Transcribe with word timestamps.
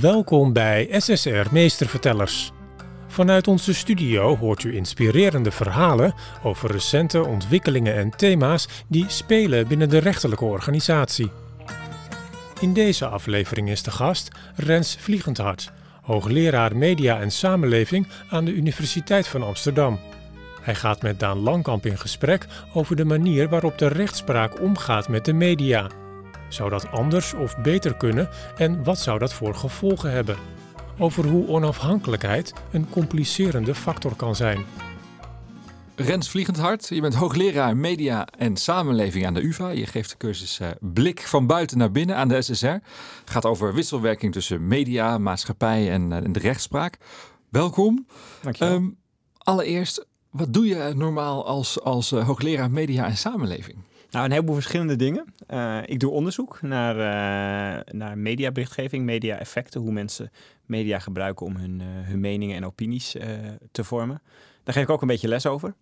Welkom 0.00 0.52
bij 0.52 0.88
SSR 0.90 1.46
Meestervertellers. 1.50 2.52
Vanuit 3.06 3.48
onze 3.48 3.74
studio 3.74 4.36
hoort 4.36 4.64
u 4.64 4.76
inspirerende 4.76 5.50
verhalen 5.50 6.14
over 6.42 6.70
recente 6.70 7.24
ontwikkelingen 7.24 7.94
en 7.94 8.10
thema's 8.10 8.68
die 8.88 9.04
spelen 9.08 9.68
binnen 9.68 9.88
de 9.88 9.98
rechterlijke 9.98 10.44
organisatie. 10.44 11.30
In 12.60 12.72
deze 12.72 13.06
aflevering 13.06 13.70
is 13.70 13.82
de 13.82 13.90
gast 13.90 14.28
Rens 14.56 14.96
Vliegendhart, 15.00 15.72
hoogleraar 16.02 16.76
media 16.76 17.20
en 17.20 17.30
samenleving 17.30 18.06
aan 18.30 18.44
de 18.44 18.52
Universiteit 18.52 19.28
van 19.28 19.42
Amsterdam. 19.42 20.00
Hij 20.62 20.74
gaat 20.74 21.02
met 21.02 21.20
Daan 21.20 21.38
Langkamp 21.38 21.86
in 21.86 21.98
gesprek 21.98 22.46
over 22.72 22.96
de 22.96 23.04
manier 23.04 23.48
waarop 23.48 23.78
de 23.78 23.88
rechtspraak 23.88 24.60
omgaat 24.60 25.08
met 25.08 25.24
de 25.24 25.32
media. 25.32 25.86
Zou 26.54 26.70
dat 26.70 26.90
anders 26.90 27.34
of 27.34 27.58
beter 27.58 27.96
kunnen 27.96 28.28
en 28.56 28.84
wat 28.84 28.98
zou 28.98 29.18
dat 29.18 29.32
voor 29.32 29.54
gevolgen 29.54 30.10
hebben? 30.10 30.36
Over 30.98 31.26
hoe 31.26 31.48
onafhankelijkheid 31.48 32.52
een 32.70 32.88
complicerende 32.88 33.74
factor 33.74 34.16
kan 34.16 34.36
zijn. 34.36 34.64
Rens 35.96 36.30
Vliegendhart, 36.30 36.88
je 36.88 37.00
bent 37.00 37.14
hoogleraar 37.14 37.76
media 37.76 38.26
en 38.38 38.56
samenleving 38.56 39.26
aan 39.26 39.34
de 39.34 39.42
UvA. 39.42 39.68
Je 39.68 39.86
geeft 39.86 40.10
de 40.10 40.16
cursus 40.16 40.60
uh, 40.60 40.68
Blik 40.80 41.20
van 41.20 41.46
buiten 41.46 41.78
naar 41.78 41.90
binnen 41.90 42.16
aan 42.16 42.28
de 42.28 42.42
SSR. 42.42 42.66
Het 42.66 42.82
gaat 43.24 43.44
over 43.44 43.74
wisselwerking 43.74 44.32
tussen 44.32 44.66
media, 44.66 45.18
maatschappij 45.18 45.90
en, 45.90 46.10
uh, 46.10 46.18
de 46.32 46.38
rechtspraak. 46.38 46.98
Welkom. 47.48 48.06
Dankjewel. 48.42 48.74
Um, 48.74 48.96
allereerst, 49.38 50.06
wat 50.30 50.52
doe 50.52 50.66
je 50.66 50.92
normaal 50.96 51.46
als, 51.46 51.80
als 51.80 52.12
uh, 52.12 52.26
hoogleraar 52.26 52.70
media 52.70 53.06
en 53.06 53.16
samenleving? 53.16 53.76
Nou, 54.14 54.26
een 54.26 54.32
heleboel 54.32 54.54
verschillende 54.54 54.96
dingen. 54.96 55.34
Uh, 55.50 55.78
ik 55.84 56.00
doe 56.00 56.10
onderzoek 56.10 56.62
naar, 56.62 56.96
uh, 56.96 57.92
naar 57.92 58.18
mediaberichtgeving, 58.18 59.04
media-effecten, 59.04 59.80
hoe 59.80 59.92
mensen 59.92 60.30
media 60.66 60.98
gebruiken 60.98 61.46
om 61.46 61.56
hun, 61.56 61.80
uh, 61.80 61.86
hun 61.86 62.20
meningen 62.20 62.56
en 62.56 62.66
opinies 62.66 63.16
te 63.70 63.84
vormen. 63.84 64.22
Daar 64.64 64.74
geef 64.74 64.82
ik 64.82 64.90
ook 64.90 65.00
een 65.00 65.08
beetje 65.08 65.28
les 65.28 65.46
over. 65.46 65.74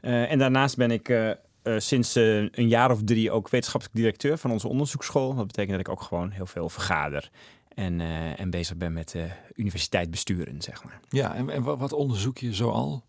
en 0.00 0.38
daarnaast 0.38 0.76
ben 0.76 0.90
ik 0.90 1.36
sinds 1.76 2.14
een 2.14 2.68
jaar 2.68 2.90
of 2.90 3.02
drie 3.04 3.30
ook 3.30 3.48
wetenschappelijk 3.48 3.98
directeur 3.98 4.38
van 4.38 4.50
onze 4.50 4.68
onderzoeksschool. 4.68 5.34
Dat 5.34 5.46
betekent 5.46 5.76
dat 5.76 5.86
ik 5.86 5.92
ook 5.92 6.02
gewoon 6.02 6.30
heel 6.30 6.46
veel 6.46 6.68
vergader 6.68 7.30
en, 7.74 8.00
en 8.36 8.50
bezig 8.50 8.76
ben 8.76 8.92
met 8.92 9.14
universiteit 9.54 10.10
besturen, 10.10 10.62
zeg 10.62 10.84
maar. 10.84 11.00
Ja, 11.08 11.34
en, 11.34 11.50
en 11.50 11.62
wat 11.62 11.92
onderzoek 11.92 12.38
je 12.38 12.54
zoal? 12.54 13.04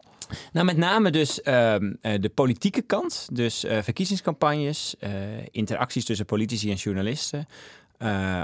Nou, 0.53 0.65
met 0.65 0.77
name 0.77 1.11
dus 1.11 1.39
uh, 1.39 1.75
de 2.01 2.31
politieke 2.33 2.81
kant. 2.81 3.27
Dus 3.31 3.65
uh, 3.65 3.81
verkiezingscampagnes, 3.81 4.95
uh, 4.99 5.09
interacties 5.51 6.05
tussen 6.05 6.25
politici 6.25 6.69
en 6.69 6.75
journalisten. 6.75 7.47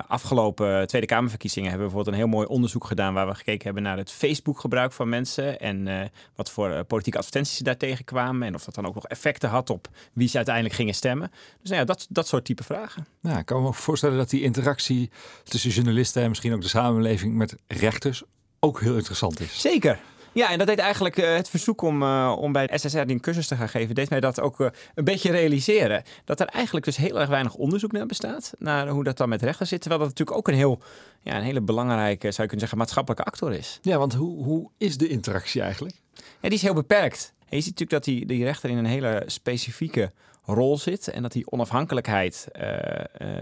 Afgelopen 0.07 0.87
Tweede 0.87 1.07
Kamerverkiezingen 1.07 1.69
hebben 1.69 1.87
we 1.87 1.93
bijvoorbeeld 1.93 2.21
een 2.21 2.29
heel 2.29 2.37
mooi 2.39 2.47
onderzoek 2.47 2.85
gedaan 2.85 3.13
waar 3.13 3.27
we 3.27 3.35
gekeken 3.35 3.63
hebben 3.63 3.83
naar 3.83 3.97
het 3.97 4.11
Facebook-gebruik 4.11 4.91
van 4.91 5.09
mensen 5.09 5.59
en 5.59 6.11
wat 6.35 6.51
voor 6.51 6.83
politieke 6.83 7.17
advertenties 7.17 7.57
ze 7.57 7.63
daartegen 7.63 8.05
kwamen 8.05 8.47
en 8.47 8.55
of 8.55 8.63
dat 8.63 8.75
dan 8.75 8.85
ook 8.85 8.95
nog 8.95 9.07
effecten 9.07 9.49
had 9.49 9.69
op 9.69 9.87
wie 10.13 10.27
ze 10.27 10.35
uiteindelijk 10.35 10.75
gingen 10.75 10.93
stemmen. 10.93 11.31
Dus 11.61 11.69
nou 11.69 11.81
ja, 11.81 11.85
dat, 11.85 12.05
dat 12.09 12.27
soort 12.27 12.45
type 12.45 12.63
vragen. 12.63 13.05
Nou, 13.21 13.39
ik 13.39 13.45
kan 13.45 13.61
me 13.61 13.67
ook 13.67 13.75
voorstellen 13.75 14.17
dat 14.17 14.29
die 14.29 14.41
interactie 14.41 15.09
tussen 15.43 15.69
journalisten 15.69 16.23
en 16.23 16.29
misschien 16.29 16.53
ook 16.53 16.61
de 16.61 16.67
samenleving 16.67 17.35
met 17.35 17.55
rechters 17.67 18.23
ook 18.59 18.81
heel 18.81 18.95
interessant 18.95 19.39
is. 19.39 19.61
Zeker. 19.61 19.99
Ja, 20.33 20.49
en 20.49 20.57
dat 20.57 20.67
deed 20.67 20.79
eigenlijk 20.79 21.17
uh, 21.17 21.35
het 21.35 21.49
verzoek 21.49 21.81
om, 21.81 22.01
uh, 22.03 22.35
om 22.39 22.51
bij 22.51 22.69
SSR 22.73 23.01
die 23.01 23.15
een 23.15 23.19
cursus 23.19 23.47
te 23.47 23.55
gaan 23.55 23.69
geven, 23.69 23.95
deed 23.95 24.09
mij 24.09 24.19
dat 24.19 24.39
ook 24.39 24.59
uh, 24.59 24.67
een 24.95 25.03
beetje 25.03 25.31
realiseren. 25.31 26.03
Dat 26.25 26.39
er 26.39 26.47
eigenlijk 26.47 26.85
dus 26.85 26.97
heel 26.97 27.19
erg 27.19 27.29
weinig 27.29 27.53
onderzoek 27.53 27.91
naar 27.91 28.05
bestaat, 28.05 28.53
naar 28.57 28.87
hoe 28.87 29.03
dat 29.03 29.17
dan 29.17 29.29
met 29.29 29.41
rechten 29.41 29.67
zit. 29.67 29.81
Terwijl 29.81 30.01
dat 30.01 30.09
natuurlijk 30.09 30.37
ook 30.37 30.47
een, 30.47 30.59
heel, 30.59 30.81
ja, 31.21 31.35
een 31.35 31.43
hele 31.43 31.61
belangrijke, 31.61 32.21
zou 32.21 32.41
je 32.41 32.47
kunnen 32.47 32.59
zeggen, 32.59 32.77
maatschappelijke 32.77 33.23
actor 33.23 33.53
is. 33.53 33.79
Ja, 33.81 33.97
want 33.97 34.13
hoe, 34.13 34.43
hoe 34.43 34.69
is 34.77 34.97
de 34.97 35.07
interactie 35.07 35.61
eigenlijk? 35.61 35.95
Ja, 36.15 36.49
die 36.49 36.57
is 36.57 36.61
heel 36.61 36.73
beperkt. 36.73 37.33
En 37.49 37.57
je 37.57 37.63
ziet 37.63 37.79
natuurlijk 37.79 38.05
dat 38.05 38.15
die, 38.15 38.25
die 38.25 38.43
rechter 38.43 38.69
in 38.69 38.77
een 38.77 38.85
hele 38.85 39.23
specifieke 39.25 40.11
rol 40.43 40.77
zit. 40.77 41.07
En 41.07 41.21
dat 41.21 41.31
die 41.31 41.51
onafhankelijkheid 41.51 42.47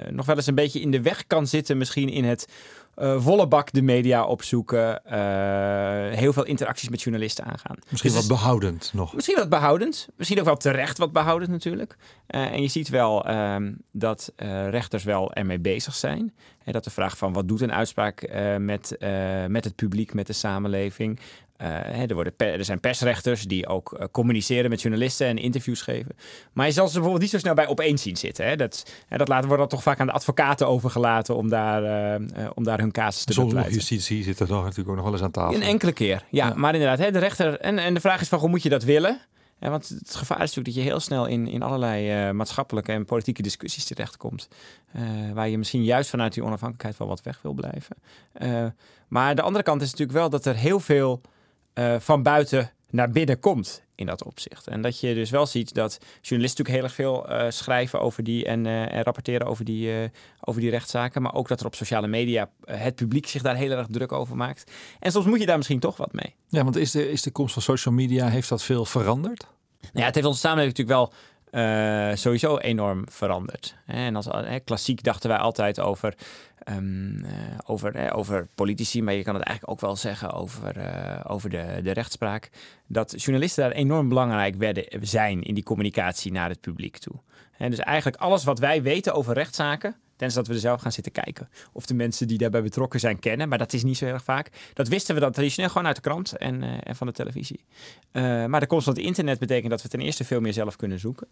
nog 0.09 0.25
wel 0.25 0.35
eens 0.35 0.47
een 0.47 0.55
beetje 0.55 0.81
in 0.81 0.91
de 0.91 1.01
weg 1.01 1.27
kan 1.27 1.47
zitten, 1.47 1.77
misschien 1.77 2.09
in 2.09 2.23
het 2.23 2.47
uh, 2.97 3.21
volle 3.21 3.47
bak 3.47 3.71
de 3.71 3.81
media 3.81 4.25
opzoeken. 4.25 5.01
Uh, 5.05 5.11
heel 6.17 6.33
veel 6.33 6.45
interacties 6.45 6.89
met 6.89 7.01
journalisten 7.01 7.45
aangaan. 7.45 7.77
Misschien 7.89 8.11
dus 8.11 8.19
wat 8.19 8.38
behoudend 8.38 8.91
nog. 8.93 9.13
Misschien 9.13 9.35
wat 9.35 9.49
behoudend. 9.49 10.07
Misschien 10.15 10.39
ook 10.39 10.45
wel 10.45 10.57
terecht 10.57 10.97
wat 10.97 11.11
behoudend 11.11 11.51
natuurlijk. 11.51 11.95
Uh, 12.27 12.51
en 12.51 12.61
je 12.61 12.67
ziet 12.67 12.89
wel 12.89 13.29
um, 13.29 13.77
dat 13.91 14.33
rechters 14.69 15.03
wel 15.03 15.33
ermee 15.33 15.59
bezig 15.59 15.95
zijn. 15.95 16.33
En 16.63 16.73
dat 16.73 16.83
de 16.83 16.89
vraag 16.89 17.17
van 17.17 17.33
wat 17.33 17.47
doet 17.47 17.61
een 17.61 17.73
uitspraak 17.73 18.29
met, 18.59 18.97
met 19.47 19.63
het 19.63 19.75
publiek, 19.75 20.13
met 20.13 20.27
de 20.27 20.33
samenleving. 20.33 21.19
Uh, 21.61 22.09
er, 22.09 22.13
worden 22.13 22.33
er 22.37 22.65
zijn 22.65 22.79
persrechters 22.79 23.43
die 23.43 23.67
ook 23.67 23.97
uh, 23.99 24.05
communiceren 24.11 24.69
met 24.69 24.81
journalisten 24.81 25.27
en 25.27 25.37
interviews 25.37 25.81
geven. 25.81 26.15
Maar 26.53 26.65
je 26.65 26.71
zal 26.71 26.87
ze 26.87 26.93
bijvoorbeeld 26.93 27.21
niet 27.21 27.31
zo 27.31 27.37
snel 27.37 27.53
bij 27.53 27.67
opeens 27.67 28.01
zien 28.01 28.17
zitten. 28.17 28.45
Hè? 28.45 28.55
Dat, 28.55 28.91
dat 29.09 29.27
laten, 29.27 29.47
wordt 29.47 29.61
dan 29.61 29.71
toch 29.71 29.83
vaak 29.83 29.99
aan 29.99 30.07
de 30.07 30.13
advocaten 30.13 30.67
overgelaten 30.67 31.35
om 31.35 31.49
daar, 31.49 31.83
uh, 32.19 32.49
om 32.53 32.63
daar 32.63 32.79
hun 32.79 32.91
casus 32.91 33.23
te 33.23 33.33
Zonder 33.33 33.71
justitie 33.71 34.23
zit 34.23 34.39
er 34.39 34.47
nog 34.47 34.63
natuurlijk 34.63 34.89
ook 34.89 34.95
nog 34.95 35.03
wel 35.03 35.13
eens 35.13 35.23
aan 35.23 35.31
tafel. 35.31 35.55
Een 35.55 35.61
enkele 35.61 35.91
keer, 35.91 36.25
ja. 36.29 36.47
ja. 36.47 36.53
Maar 36.55 36.73
inderdaad, 36.73 36.99
hè, 36.99 37.11
de 37.11 37.19
rechter... 37.19 37.59
En, 37.59 37.77
en 37.77 37.93
de 37.93 37.99
vraag 37.99 38.21
is 38.21 38.27
van, 38.27 38.39
hoe 38.39 38.49
moet 38.49 38.63
je 38.63 38.69
dat 38.69 38.83
willen? 38.83 39.21
Ja, 39.59 39.69
want 39.69 39.89
het 39.89 40.15
gevaar 40.15 40.41
is 40.41 40.55
natuurlijk 40.55 40.75
dat 40.75 40.75
je 40.75 40.89
heel 40.89 40.99
snel 40.99 41.25
in, 41.25 41.47
in 41.47 41.61
allerlei 41.61 42.27
uh, 42.27 42.33
maatschappelijke 42.33 42.91
en 42.91 43.05
politieke 43.05 43.41
discussies 43.41 43.85
terechtkomt. 43.85 44.47
Uh, 44.95 45.01
waar 45.33 45.49
je 45.49 45.57
misschien 45.57 45.83
juist 45.83 46.09
vanuit 46.09 46.33
die 46.33 46.43
onafhankelijkheid 46.43 46.97
wel 46.97 47.07
wat 47.07 47.21
weg 47.21 47.39
wil 47.41 47.53
blijven. 47.53 47.95
Uh, 48.41 48.65
maar 49.07 49.35
de 49.35 49.41
andere 49.41 49.63
kant 49.63 49.81
is 49.81 49.91
natuurlijk 49.91 50.17
wel 50.17 50.29
dat 50.29 50.45
er 50.45 50.55
heel 50.55 50.79
veel 50.79 51.21
van 52.00 52.23
buiten 52.23 52.72
naar 52.90 53.09
binnen 53.09 53.40
komt 53.40 53.84
in 53.95 54.06
dat 54.06 54.23
opzicht. 54.23 54.67
En 54.67 54.81
dat 54.81 55.00
je 55.00 55.13
dus 55.13 55.29
wel 55.29 55.45
ziet 55.45 55.73
dat 55.73 55.97
journalisten 56.22 56.63
natuurlijk 56.63 56.69
heel 56.69 56.84
erg 56.84 56.94
veel 56.94 57.31
uh, 57.31 57.51
schrijven 57.51 58.01
over 58.01 58.23
die 58.23 58.45
en, 58.45 58.66
uh, 58.66 58.94
en 58.94 59.03
rapporteren 59.03 59.47
over 59.47 59.66
die, 59.66 59.88
uh, 59.88 60.09
over 60.41 60.62
die 60.62 60.69
rechtszaken. 60.69 61.22
Maar 61.22 61.34
ook 61.34 61.47
dat 61.47 61.59
er 61.59 61.66
op 61.66 61.75
sociale 61.75 62.07
media 62.07 62.50
het 62.66 62.95
publiek 62.95 63.28
zich 63.28 63.41
daar 63.41 63.56
heel 63.56 63.72
erg 63.72 63.88
druk 63.89 64.12
over 64.12 64.35
maakt. 64.35 64.72
En 65.00 65.12
soms 65.12 65.25
moet 65.25 65.39
je 65.39 65.45
daar 65.45 65.57
misschien 65.57 65.79
toch 65.79 65.97
wat 65.97 66.13
mee. 66.13 66.35
Ja, 66.47 66.63
want 66.63 66.75
is 66.75 66.91
de, 66.91 67.12
is 67.12 67.22
de 67.22 67.31
komst 67.31 67.53
van 67.53 67.62
social 67.62 67.94
media, 67.94 68.28
heeft 68.28 68.50
dat 68.50 68.63
veel 68.63 68.85
veranderd? 68.85 69.47
Nou 69.81 69.91
ja, 69.94 70.06
het 70.06 70.16
heeft 70.16 70.28
onze 70.28 70.39
samenleving 70.39 70.78
natuurlijk 70.78 71.00
wel 71.00 71.13
uh, 71.51 72.15
sowieso 72.15 72.57
enorm 72.57 73.03
veranderd. 73.09 73.75
En 73.85 74.15
als, 74.15 74.27
klassiek 74.63 75.03
dachten 75.03 75.29
wij 75.29 75.37
altijd 75.37 75.79
over, 75.79 76.13
um, 76.69 77.23
uh, 77.23 77.29
over, 77.65 78.13
over 78.13 78.47
politici, 78.55 79.03
maar 79.03 79.13
je 79.13 79.23
kan 79.23 79.35
het 79.35 79.43
eigenlijk 79.43 79.77
ook 79.77 79.88
wel 79.88 79.95
zeggen 79.95 80.31
over, 80.31 80.77
uh, 80.77 81.19
over 81.27 81.49
de, 81.49 81.79
de 81.83 81.91
rechtspraak. 81.91 82.49
Dat 82.88 83.21
journalisten 83.23 83.63
daar 83.63 83.71
enorm 83.71 84.09
belangrijk 84.09 84.55
werden, 84.55 84.85
zijn 85.01 85.43
in 85.43 85.53
die 85.53 85.63
communicatie 85.63 86.31
naar 86.31 86.49
het 86.49 86.61
publiek 86.61 86.97
toe. 86.97 87.15
En 87.57 87.69
dus 87.69 87.79
eigenlijk 87.79 88.21
alles 88.21 88.43
wat 88.43 88.59
wij 88.59 88.81
weten 88.81 89.13
over 89.13 89.33
rechtszaken, 89.33 89.95
Tenzij 90.19 90.41
dat 90.41 90.47
we 90.47 90.53
er 90.53 90.59
zelf 90.59 90.81
gaan 90.81 90.91
zitten 90.91 91.12
kijken. 91.12 91.50
Of 91.72 91.85
de 91.85 91.94
mensen 91.94 92.28
die 92.28 92.38
daarbij 92.38 92.62
betrokken 92.62 93.00
zijn 93.00 93.19
kennen. 93.19 93.50
Maar 93.50 93.57
dat 93.57 93.74
is 93.74 93.84
niet 93.84 93.97
zo 93.97 94.06
erg 94.06 94.24
vaak. 94.24 94.52
Dat 94.74 94.88
wisten 94.88 95.16
we 95.16 95.22
dan 95.22 95.31
traditioneel 95.31 95.69
gewoon 95.69 95.88
uit 95.88 95.96
de 95.96 96.02
krant 96.02 96.38
en, 96.38 96.63
uh, 96.63 96.78
en 96.84 96.96
van 96.96 97.07
de 97.07 97.13
televisie. 97.13 97.66
Uh, 98.12 98.46
maar 98.46 98.59
de 98.59 98.68
komst 98.68 98.85
van 98.85 98.94
het 98.94 99.03
internet 99.03 99.40
betekent 99.40 99.69
dat 99.69 99.81
we 99.81 99.88
ten 99.88 100.00
eerste 100.00 100.24
veel 100.24 100.41
meer 100.41 100.53
zelf 100.53 100.75
kunnen 100.75 101.00
zoeken. 101.00 101.28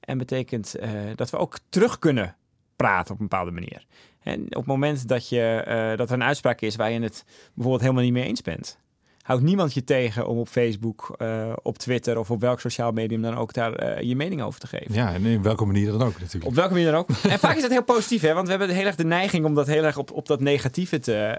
En 0.00 0.18
betekent 0.18 0.76
uh, 0.80 0.90
dat 1.14 1.30
we 1.30 1.36
ook 1.36 1.58
terug 1.68 1.98
kunnen 1.98 2.36
praten 2.76 3.14
op 3.14 3.20
een 3.20 3.28
bepaalde 3.28 3.50
manier. 3.50 3.86
En 4.20 4.42
op 4.42 4.52
het 4.52 4.66
moment 4.66 5.08
dat, 5.08 5.28
je, 5.28 5.94
dat 5.96 6.08
er 6.08 6.14
een 6.14 6.22
uitspraak 6.22 6.60
is 6.60 6.76
waar 6.76 6.90
je 6.90 7.00
het 7.00 7.24
bijvoorbeeld 7.54 7.82
helemaal 7.82 8.02
niet 8.02 8.12
mee 8.12 8.24
eens 8.24 8.42
bent 8.42 8.78
houdt 9.22 9.42
niemand 9.42 9.74
je 9.74 9.84
tegen 9.84 10.26
om 10.26 10.38
op 10.38 10.48
Facebook, 10.48 11.14
uh, 11.18 11.52
op 11.62 11.78
Twitter 11.78 12.18
of 12.18 12.30
op 12.30 12.40
welk 12.40 12.60
sociaal 12.60 12.92
medium 12.92 13.22
dan 13.22 13.36
ook 13.36 13.52
daar 13.52 13.98
uh, 13.98 14.00
je 14.00 14.16
mening 14.16 14.42
over 14.42 14.60
te 14.60 14.66
geven. 14.66 14.94
Ja, 14.94 15.12
en 15.12 15.24
in 15.24 15.42
welke 15.42 15.64
manier 15.64 15.90
dan 15.90 16.02
ook 16.02 16.20
natuurlijk. 16.20 16.46
Op 16.46 16.54
welke 16.54 16.72
manier 16.72 16.90
dan 16.90 17.00
ook. 17.00 17.08
en 17.08 17.38
vaak 17.38 17.56
is 17.56 17.62
dat 17.62 17.70
heel 17.70 17.84
positief, 17.84 18.22
hè? 18.22 18.34
want 18.34 18.44
we 18.44 18.50
hebben 18.50 18.76
heel 18.76 18.86
erg 18.86 18.96
de 18.96 19.04
neiging 19.04 19.44
om 19.44 19.54
dat 19.54 19.66
heel 19.66 19.84
erg 19.84 19.96
op, 19.96 20.12
op 20.12 20.26
dat 20.26 20.40
negatieve 20.40 20.98
te, 20.98 21.38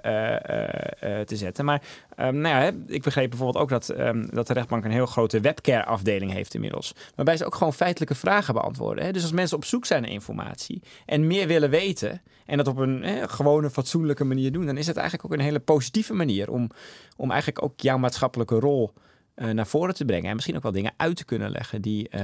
uh, 1.03 1.19
te 1.19 1.35
zetten. 1.35 1.65
Maar 1.65 1.81
um, 2.17 2.35
nou 2.35 2.63
ja, 2.63 2.71
ik 2.87 3.03
begreep 3.03 3.29
bijvoorbeeld 3.29 3.63
ook 3.63 3.69
dat, 3.69 3.99
um, 3.99 4.29
dat 4.29 4.47
de 4.47 4.53
rechtbank 4.53 4.85
een 4.85 4.91
heel 4.91 5.05
grote 5.05 5.39
webcare 5.39 5.85
afdeling 5.85 6.31
heeft 6.31 6.53
inmiddels. 6.53 6.95
Waarbij 7.15 7.37
ze 7.37 7.45
ook 7.45 7.55
gewoon 7.55 7.73
feitelijke 7.73 8.15
vragen 8.15 8.53
beantwoorden. 8.53 9.05
Hè? 9.05 9.11
Dus 9.11 9.21
als 9.21 9.31
mensen 9.31 9.57
op 9.57 9.65
zoek 9.65 9.85
zijn 9.85 10.01
naar 10.01 10.11
informatie 10.11 10.81
en 11.05 11.27
meer 11.27 11.47
willen 11.47 11.69
weten 11.69 12.21
en 12.45 12.57
dat 12.57 12.67
op 12.67 12.77
een 12.77 13.29
gewone, 13.29 13.69
fatsoenlijke 13.69 14.23
manier 14.23 14.51
doen, 14.51 14.65
dan 14.65 14.77
is 14.77 14.87
het 14.87 14.97
eigenlijk 14.97 15.25
ook 15.25 15.39
een 15.39 15.45
hele 15.45 15.59
positieve 15.59 16.13
manier 16.13 16.51
om, 16.51 16.69
om 17.17 17.31
eigenlijk 17.31 17.63
ook 17.63 17.72
jouw 17.81 17.97
maatschappelijke 17.97 18.59
rol 18.59 18.93
uh, 19.35 19.49
naar 19.49 19.67
voren 19.67 19.93
te 19.93 20.05
brengen. 20.05 20.29
En 20.29 20.33
misschien 20.35 20.55
ook 20.55 20.63
wel 20.63 20.71
dingen 20.71 20.93
uit 20.97 21.15
te 21.15 21.25
kunnen 21.25 21.51
leggen 21.51 21.81
die, 21.81 22.09
uh, 22.15 22.21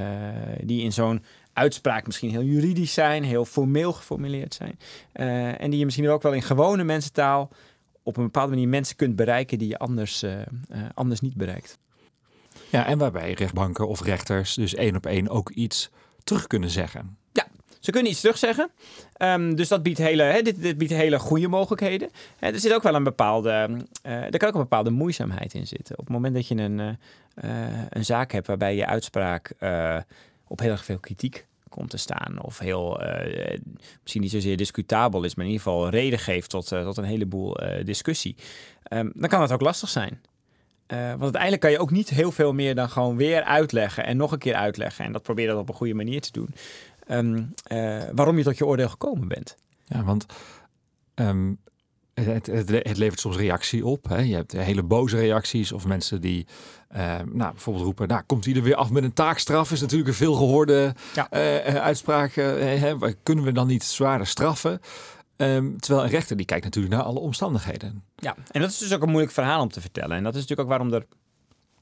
die 0.63 0.81
in 0.84 0.94
zo'n 0.94 1.24
uitspraak 1.54 2.06
misschien 2.06 2.30
heel 2.30 2.44
juridisch 2.44 2.94
zijn, 2.94 3.24
heel 3.24 3.46
formeel 3.46 3.94
geformuleerd 3.94 4.54
zijn. 4.54 4.80
Uh, 5.13 5.62
en 5.62 5.69
die 5.69 5.80
je 5.80 5.86
misschien 5.86 6.10
ook 6.10 6.22
wel 6.22 6.34
in 6.34 6.42
gewone 6.42 6.84
mensentaal 6.84 7.50
op 8.04 8.18
een 8.18 8.24
bepaalde 8.24 8.50
manier 8.50 8.68
mensen 8.68 8.96
kunt 8.96 9.16
bereiken 9.16 9.57
die 9.57 9.68
je 9.68 9.78
anders, 9.78 10.25
anders 10.94 11.19
niet 11.19 11.36
bereikt. 11.36 11.78
Ja, 12.69 12.86
en 12.86 12.98
waarbij 12.98 13.34
rechtbanken 13.34 13.88
of 13.88 14.04
rechters 14.04 14.54
dus 14.54 14.75
één 14.75 14.96
op 14.96 15.06
één 15.06 15.30
ook 15.30 15.50
iets 15.50 15.90
terug 16.24 16.48
kunnen 16.48 16.69
zeggen. 16.69 17.18
Ze 17.80 17.92
kunnen 17.92 18.12
iets 18.12 18.22
terugzeggen. 18.22 18.70
Um, 19.18 19.56
dus 19.56 19.68
dat 19.68 19.84
biedt 19.84 19.98
hele, 19.98 20.40
dit, 20.44 20.62
dit, 20.62 20.78
biedt 20.78 20.92
hele 20.92 21.20
goede 21.20 21.48
mogelijkheden. 21.48 22.10
Hè, 22.38 22.52
er 22.52 22.60
zit 22.60 22.74
ook 22.74 22.84
wel 22.84 22.96
een 22.96 23.04
bepaalde, 23.04 23.70
uh, 24.06 24.12
er 24.12 24.38
kan 24.38 24.48
ook 24.48 24.54
een 24.54 24.62
bepaalde 24.62 24.90
moeizaamheid 24.90 25.54
in 25.54 25.68
zitten. 25.68 25.98
Op 25.98 26.06
het 26.06 26.14
moment 26.14 26.34
dat 26.34 26.48
je 26.48 26.56
een, 26.56 26.80
uh, 26.80 26.94
een 27.90 28.06
zaak 28.06 28.31
hebt 28.31 28.48
waarbij 28.48 28.76
je 28.76 28.86
uitspraak 28.86 29.52
op 30.48 30.60
heel 30.60 30.72
erg 30.72 30.86
veel 30.86 31.00
kritiek 31.00 31.48
komt 31.70 31.90
te 31.90 31.98
staan. 31.98 32.42
Of 32.42 32.60
heel, 32.60 33.02
misschien 34.02 34.22
niet 34.22 34.32
zozeer 34.32 34.58
discutabel 34.58 35.24
is, 35.24 35.36
maar 35.36 35.46
in 35.46 35.52
ieder 35.52 35.66
geval 35.66 35.90
reden 35.90 36.20
geeft 36.20 36.50
tot, 36.50 36.68
tot 36.68 36.98
een 36.98 37.04
heleboel 37.04 37.58
discussie. 37.84 38.36
Um, 38.94 39.12
dan 39.16 39.30
kan 39.30 39.40
dat 39.40 39.52
ook 39.52 39.62
lastig 39.62 39.90
zijn. 39.90 40.22
Want 40.88 41.22
uiteindelijk 41.22 41.62
kan 41.62 41.72
je 41.72 41.80
ook 41.80 41.92
niet 41.92 42.10
heel 42.10 42.32
veel 42.32 42.54
meer 42.54 42.75
dan 42.75 42.90
gewoon 42.90 43.18
weer 43.18 43.44
uitleggen 43.44 44.06
en 44.06 44.18
nog 44.18 44.32
een 44.32 44.40
keer 44.40 44.54
uitleggen. 44.56 45.06
En 45.06 45.12
dat 45.12 45.24
probeer 45.24 45.48
dat 45.48 45.58
op 45.58 45.70
een 45.70 45.75
goede 45.75 45.94
manier 45.94 46.22
te 46.22 46.32
doen. 46.32 46.50
Um, 47.12 47.54
uh, 47.72 48.04
waarom 48.14 48.38
je 48.38 48.44
tot 48.44 48.58
je 48.58 48.66
oordeel 48.66 48.90
gekomen 48.90 49.28
bent. 49.28 49.58
Ja, 49.86 50.04
want 50.04 50.26
um, 51.16 51.60
het, 52.14 52.46
het, 52.46 52.70
het, 52.70 52.98
levert 52.98 53.20
soms 53.20 53.36
reactie 53.36 53.86
op. 53.86 54.10
Hè? 54.10 54.18
Je 54.18 54.36
hebt 54.36 54.52
hele 54.52 54.84
boze 54.84 55.18
reacties 55.18 55.72
of 55.72 55.86
mensen 55.86 56.22
die 56.22 56.48
uh, 56.96 57.20
nou, 57.32 57.52
bijvoorbeeld 57.52 57.86
roepen... 57.86 58.08
nou, 58.08 58.24
komt 58.26 58.46
hij 58.46 58.56
er 58.56 58.64
weer 58.64 58.76
af 58.76 58.90
met 58.90 59.04
een 59.04 59.14
taakstraf? 59.14 59.72
Is 59.72 59.82
natuurlijk 59.82 60.10
een 60.10 60.16
veel 60.16 60.34
gehoorde 60.34 60.96
ja. 61.14 61.30
uitspraak. 61.80 62.34
kunnen 63.24 63.46
we 63.46 63.52
dan 63.52 63.68
niet 63.68 63.84
zwaarder 63.84 64.28
straffen? 64.28 64.82
Um, 65.42 65.80
terwijl 65.80 66.06
een 66.06 66.12
rechter 66.12 66.38
die 66.38 66.46
kijkt 66.46 66.64
natuurlijk 66.64 66.94
naar 66.94 67.04
alle 67.04 67.20
omstandigheden. 67.20 68.04
Ja, 68.16 68.36
en 68.52 68.62
dat 68.62 68.70
is 68.70 68.78
dus 68.78 68.94
ook 68.94 69.02
een 69.02 69.10
moeilijk 69.10 69.34
verhaal 69.34 69.62
om 69.62 69.70
te 69.70 69.82
vertellen. 69.82 70.18
En 70.18 70.24
dat 70.24 70.36
is 70.36 70.42
natuurlijk 70.42 70.70
ook 70.70 70.78
waarom 70.78 70.94
er 70.94 71.06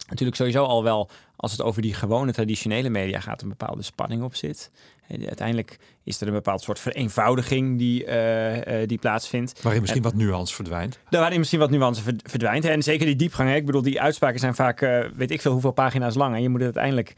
natuurlijk 0.09 0.37
sowieso 0.37 0.63
al 0.63 0.83
wel, 0.83 1.09
als 1.37 1.51
het 1.51 1.61
over 1.61 1.81
die 1.81 1.93
gewone 1.93 2.31
traditionele 2.31 2.89
media 2.89 3.19
gaat, 3.19 3.41
een 3.41 3.49
bepaalde 3.49 3.83
spanning 3.83 4.23
op 4.23 4.35
zit. 4.35 4.71
Uiteindelijk 5.09 5.77
is 6.03 6.21
er 6.21 6.27
een 6.27 6.33
bepaald 6.33 6.61
soort 6.61 6.79
vereenvoudiging 6.79 7.77
die, 7.77 8.05
uh, 8.05 8.55
uh, 8.55 8.87
die 8.87 8.97
plaatsvindt. 8.97 9.61
Waarin 9.61 9.81
misschien 9.81 10.03
wat 10.03 10.13
nuance 10.13 10.55
verdwijnt. 10.55 10.99
Waarin 11.09 11.37
misschien 11.37 11.59
wat 11.59 11.69
nuance 11.69 12.01
verdwijnt. 12.23 12.65
En 12.65 12.83
zeker 12.83 13.05
die 13.05 13.15
diepgang. 13.15 13.49
Hè? 13.49 13.55
Ik 13.55 13.65
bedoel, 13.65 13.81
die 13.81 14.01
uitspraken 14.01 14.39
zijn 14.39 14.55
vaak, 14.55 14.81
uh, 14.81 15.05
weet 15.15 15.31
ik 15.31 15.41
veel 15.41 15.51
hoeveel 15.51 15.71
pagina's 15.71 16.15
lang. 16.15 16.35
En 16.35 16.41
je 16.41 16.49
moet 16.49 16.61
het 16.61 16.75
uiteindelijk 16.77 17.13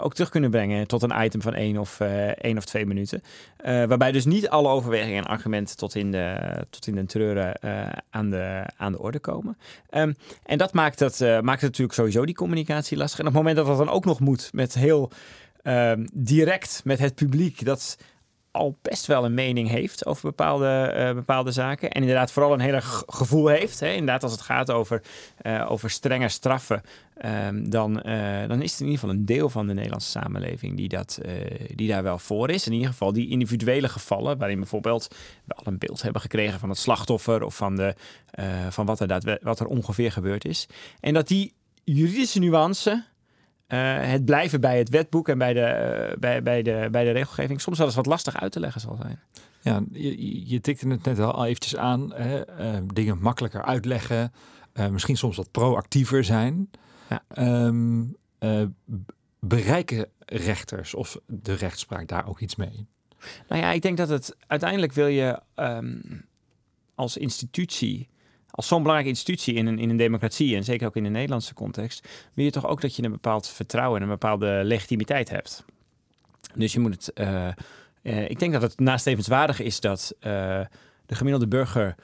ook 0.00 0.14
terug 0.14 0.30
kunnen 0.30 0.50
brengen 0.50 0.86
tot 0.86 1.02
een 1.02 1.24
item 1.24 1.42
van 1.42 1.54
één 1.54 1.78
of, 1.78 2.00
één 2.40 2.56
of 2.56 2.64
twee 2.64 2.86
minuten. 2.86 3.22
waarbij 3.62 4.12
dus 4.12 4.24
niet 4.24 4.48
alle 4.48 4.68
overwegingen 4.68 5.24
en 5.24 5.30
argumenten 5.30 5.76
tot 5.76 5.94
in 5.94 6.10
de, 6.10 6.36
tot 6.70 6.86
in 6.86 6.94
de 6.94 7.06
treuren 7.06 7.62
aan, 8.10 8.30
de, 8.30 8.64
aan 8.76 8.92
de 8.92 8.98
orde 8.98 9.18
komen. 9.18 9.58
Um, 9.90 10.16
en 10.44 10.58
dat 10.58 10.72
maakt, 10.72 11.00
het, 11.00 11.20
maakt 11.20 11.60
het 11.60 11.70
natuurlijk 11.70 11.92
sowieso 11.92 12.24
die 12.24 12.34
communicatie 12.34 12.96
lastig. 12.96 13.18
En 13.18 13.26
op 13.26 13.32
het 13.32 13.42
moment 13.42 13.56
dat 13.56 13.63
dat 13.66 13.78
dan 13.78 13.88
ook 13.88 14.04
nog 14.04 14.20
moet 14.20 14.50
met 14.52 14.74
heel 14.74 15.10
um, 15.62 16.08
direct 16.12 16.80
met 16.84 16.98
het 16.98 17.14
publiek 17.14 17.64
dat 17.64 17.96
al 18.54 18.78
best 18.82 19.06
wel 19.06 19.24
een 19.24 19.34
mening 19.34 19.68
heeft 19.68 20.06
over 20.06 20.22
bepaalde, 20.22 20.94
uh, 20.96 21.14
bepaalde 21.14 21.52
zaken. 21.52 21.90
En 21.90 22.00
inderdaad 22.00 22.32
vooral 22.32 22.52
een 22.52 22.60
heel 22.60 22.74
erg 22.74 23.02
gevoel 23.06 23.46
heeft. 23.46 23.80
Hè. 23.80 23.88
Inderdaad, 23.88 24.22
als 24.22 24.32
het 24.32 24.40
gaat 24.40 24.70
over, 24.70 25.02
uh, 25.42 25.66
over 25.70 25.90
strenge 25.90 26.28
straffen, 26.28 26.82
um, 27.24 27.70
dan, 27.70 28.02
uh, 28.08 28.48
dan 28.48 28.62
is 28.62 28.70
het 28.70 28.80
in 28.80 28.86
ieder 28.86 29.00
geval 29.00 29.10
een 29.10 29.24
deel 29.24 29.48
van 29.48 29.66
de 29.66 29.74
Nederlandse 29.74 30.10
samenleving 30.10 30.76
die, 30.76 30.88
dat, 30.88 31.18
die 31.74 31.88
daar 31.88 32.02
wel 32.02 32.18
voor 32.18 32.50
is. 32.50 32.66
In 32.66 32.72
ieder 32.72 32.88
geval 32.88 33.12
die 33.12 33.28
individuele 33.28 33.88
gevallen, 33.88 34.38
waarin 34.38 34.58
bijvoorbeeld 34.58 35.08
we 35.44 35.54
al 35.54 35.66
een 35.66 35.78
beeld 35.78 36.02
hebben 36.02 36.20
gekregen 36.20 36.60
van 36.60 36.68
het 36.68 36.78
slachtoffer 36.78 37.42
of 37.42 37.56
van, 37.56 37.76
de, 37.76 37.94
van 38.68 38.86
wat, 38.86 39.00
er 39.00 39.38
wat 39.42 39.60
er 39.60 39.66
ongeveer 39.66 40.12
gebeurd 40.12 40.44
is. 40.44 40.68
En 41.00 41.14
dat 41.14 41.28
die 41.28 41.52
juridische 41.84 42.38
nuance 42.38 43.04
uh, 43.68 44.00
het 44.00 44.24
blijven 44.24 44.60
bij 44.60 44.78
het 44.78 44.88
wetboek 44.88 45.28
en 45.28 45.38
bij 45.38 45.52
de, 45.52 45.60
uh, 46.10 46.18
bij, 46.18 46.42
bij, 46.42 46.62
de, 46.62 46.88
bij 46.90 47.04
de 47.04 47.10
regelgeving 47.10 47.60
soms 47.60 47.78
wel 47.78 47.86
eens 47.86 47.96
wat 47.96 48.06
lastig 48.06 48.40
uit 48.40 48.52
te 48.52 48.60
leggen 48.60 48.80
zal 48.80 48.96
zijn. 49.00 49.20
Ja, 49.60 49.82
je, 49.92 50.48
je 50.48 50.60
tikte 50.60 50.88
het 50.88 51.04
net 51.04 51.18
al 51.18 51.46
eventjes 51.46 51.76
aan. 51.76 52.14
Hè? 52.14 52.60
Uh, 52.60 52.82
dingen 52.94 53.18
makkelijker 53.18 53.64
uitleggen. 53.64 54.32
misschien 54.90 55.16
soms 55.16 55.36
wat 55.36 55.50
proactiever 55.50 56.24
zijn. 56.24 56.70
Ja. 57.08 57.22
Um, 57.66 58.16
bereiken 59.40 60.08
rechters 60.18 60.94
of 60.94 61.18
de 61.26 61.54
rechtspraak 61.54 62.08
daar 62.08 62.28
ook 62.28 62.40
iets 62.40 62.56
mee? 62.56 62.86
Nou 63.48 63.62
ja, 63.62 63.72
ik 63.72 63.82
denk 63.82 63.96
dat 63.96 64.08
het 64.08 64.36
uiteindelijk 64.46 64.92
wil 64.92 65.06
je 65.06 65.40
um, 65.54 66.26
als 66.94 67.16
institutie 67.16 68.08
als 68.54 68.68
zo'n 68.68 68.82
belangrijke 68.82 69.10
institutie 69.10 69.54
in 69.54 69.66
een, 69.66 69.78
in 69.78 69.90
een 69.90 69.96
democratie, 69.96 70.56
en 70.56 70.64
zeker 70.64 70.86
ook 70.86 70.96
in 70.96 71.02
de 71.02 71.08
Nederlandse 71.08 71.54
context, 71.54 72.08
wil 72.34 72.44
je 72.44 72.50
toch 72.50 72.66
ook 72.66 72.80
dat 72.80 72.96
je 72.96 73.02
een 73.02 73.10
bepaald 73.10 73.48
vertrouwen 73.48 73.96
en 73.96 74.02
een 74.02 74.12
bepaalde 74.12 74.60
legitimiteit 74.64 75.30
hebt. 75.30 75.64
Dus 76.54 76.72
je 76.72 76.80
moet 76.80 76.94
het. 76.94 77.10
Uh, 77.14 77.48
uh, 78.02 78.30
ik 78.30 78.38
denk 78.38 78.52
dat 78.52 78.62
het 78.62 78.78
naastevenswaardig 78.78 79.60
is 79.60 79.80
dat 79.80 80.14
uh, 80.16 80.22
de 81.06 81.14
gemiddelde 81.14 81.48
burger 81.48 81.94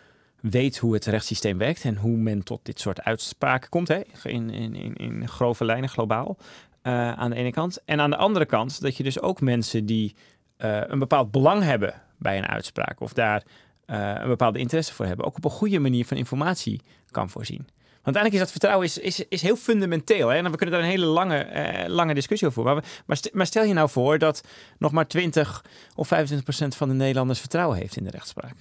weet 0.41 0.79
hoe 0.79 0.95
het 0.95 1.05
rechtssysteem 1.05 1.59
werkt 1.59 1.85
en 1.85 1.97
hoe 1.97 2.17
men 2.17 2.43
tot 2.43 2.61
dit 2.63 2.81
soort 2.81 3.03
uitspraken 3.03 3.69
komt, 3.69 3.89
hè, 3.89 4.01
in, 4.23 4.51
in, 4.51 4.75
in, 4.75 4.95
in 4.95 5.29
grove 5.29 5.65
lijnen, 5.65 5.89
globaal. 5.89 6.37
aan 6.83 7.31
de 7.31 7.37
ene 7.37 7.51
kant. 7.51 7.85
En 7.85 8.01
aan 8.01 8.11
de 8.11 8.17
andere 8.17 8.47
kant 8.47 8.81
dat 8.81 8.97
je 8.97 9.03
dus 9.03 9.21
ook 9.21 9.41
mensen 9.41 9.87
die 9.87 10.15
een 10.57 10.99
bepaald 10.99 11.31
belang 11.31 11.63
hebben 11.63 11.95
bij 12.19 12.39
een 12.39 12.47
uitspraak 12.47 13.01
of 13.01 13.13
daar 13.13 13.43
uh, 13.91 14.15
een 14.15 14.29
bepaalde 14.29 14.59
interesse 14.59 14.95
voor 14.95 15.07
hebben, 15.07 15.27
ook 15.27 15.37
op 15.37 15.45
een 15.45 15.51
goede 15.51 15.79
manier 15.79 16.07
van 16.07 16.17
informatie 16.17 16.81
kan 17.11 17.31
voorzien. 17.31 17.67
Want 18.03 18.17
uiteindelijk 18.17 18.35
is 18.35 18.41
dat 18.41 18.51
vertrouwen 18.51 18.87
is, 18.87 18.99
is, 18.99 19.29
is 19.29 19.43
heel 19.43 19.57
fundamenteel. 19.57 20.29
Hè? 20.29 20.37
En 20.37 20.51
we 20.51 20.57
kunnen 20.57 20.75
daar 20.75 20.85
een 20.85 20.91
hele 20.91 21.07
lange, 21.07 21.47
uh, 21.53 21.89
lange 21.89 22.15
discussie 22.15 22.49
over 22.49 22.63
voeren. 22.63 22.85
Maar, 23.07 23.19
maar, 23.33 23.47
stel 23.47 23.65
je 23.65 23.75
nou 23.75 23.91
voor 23.91 24.19
dat 24.19 24.43
nog 24.79 24.93
maar 24.93 25.07
20 25.07 25.65
of 25.95 26.09
25 26.09 26.45
procent 26.47 26.77
van 26.77 26.89
de 26.89 26.95
Nederlanders 26.95 27.41
vertrouwen 27.41 27.79
heeft 27.79 27.97
in 27.97 28.05
de 28.05 28.11
rechtspraak. 28.11 28.55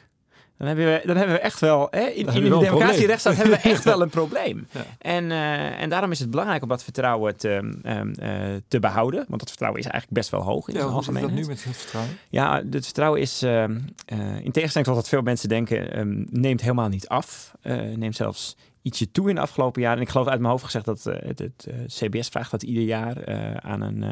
Dan 0.60 0.68
hebben 0.68 0.86
we, 0.86 1.02
dan 1.06 1.16
hebben 1.18 1.36
we 1.36 1.42
echt 1.42 1.60
wel, 1.60 1.88
hè, 1.92 2.06
in, 2.06 2.28
in 2.28 2.44
de 2.44 2.60
democratie 2.60 3.06
rechtsstaat 3.06 3.36
hebben 3.36 3.56
we 3.56 3.70
echt 3.70 3.84
wel 3.94 4.02
een 4.02 4.10
probleem. 4.10 4.68
Ja. 4.72 4.86
En, 4.98 5.24
uh, 5.24 5.82
en 5.82 5.90
daarom 5.90 6.12
is 6.12 6.20
het 6.20 6.30
belangrijk 6.30 6.64
om 6.64 6.70
dat 6.70 6.84
vertrouwen 6.84 7.38
te, 7.38 7.50
um, 7.86 8.14
uh, 8.22 8.56
te 8.68 8.80
behouden. 8.80 9.26
Want 9.28 9.40
dat 9.40 9.50
vertrouwen 9.50 9.80
is 9.82 9.88
eigenlijk 9.88 10.20
best 10.20 10.30
wel 10.30 10.42
hoog 10.42 10.68
in 10.68 10.74
ja, 10.74 10.86
het 10.86 10.94
algemeen. 10.94 11.22
Hoe 11.22 11.32
dat 11.32 11.40
nu 11.40 11.48
met 11.48 11.64
het 11.64 11.78
vertrouwen? 11.78 12.18
Ja, 12.30 12.64
het 12.72 12.86
vertrouwen 12.86 13.22
is, 13.22 13.44
uh, 13.44 13.64
in 13.64 14.52
tegenstelling 14.52 14.88
tot 14.88 14.96
wat 14.96 15.10
veel 15.10 15.22
mensen 15.22 15.50
denken, 15.50 16.00
um, 16.00 16.28
neemt 16.30 16.62
helemaal 16.62 16.90
niet 16.90 17.08
af. 17.08 17.52
neemt 17.96 18.16
zelfs 18.16 18.56
ietsje 18.82 19.12
toe 19.12 19.30
in 19.30 19.36
de 19.36 19.42
afgelopen 19.42 19.82
jaren. 19.82 19.98
En 19.98 20.04
ik 20.04 20.10
geloof 20.10 20.28
uit 20.28 20.40
mijn 20.40 20.52
hoofd 20.52 20.64
gezegd 20.64 20.86
dat 20.86 21.06
uh, 21.08 21.16
het, 21.20 21.40
het 21.40 21.68
uh, 21.70 21.86
CBS 21.86 22.28
vraagt 22.28 22.52
dat 22.52 22.64
ieder 22.64 22.84
jaar 22.84 23.30
uh, 23.30 23.54
aan, 23.54 23.82
een, 23.82 24.04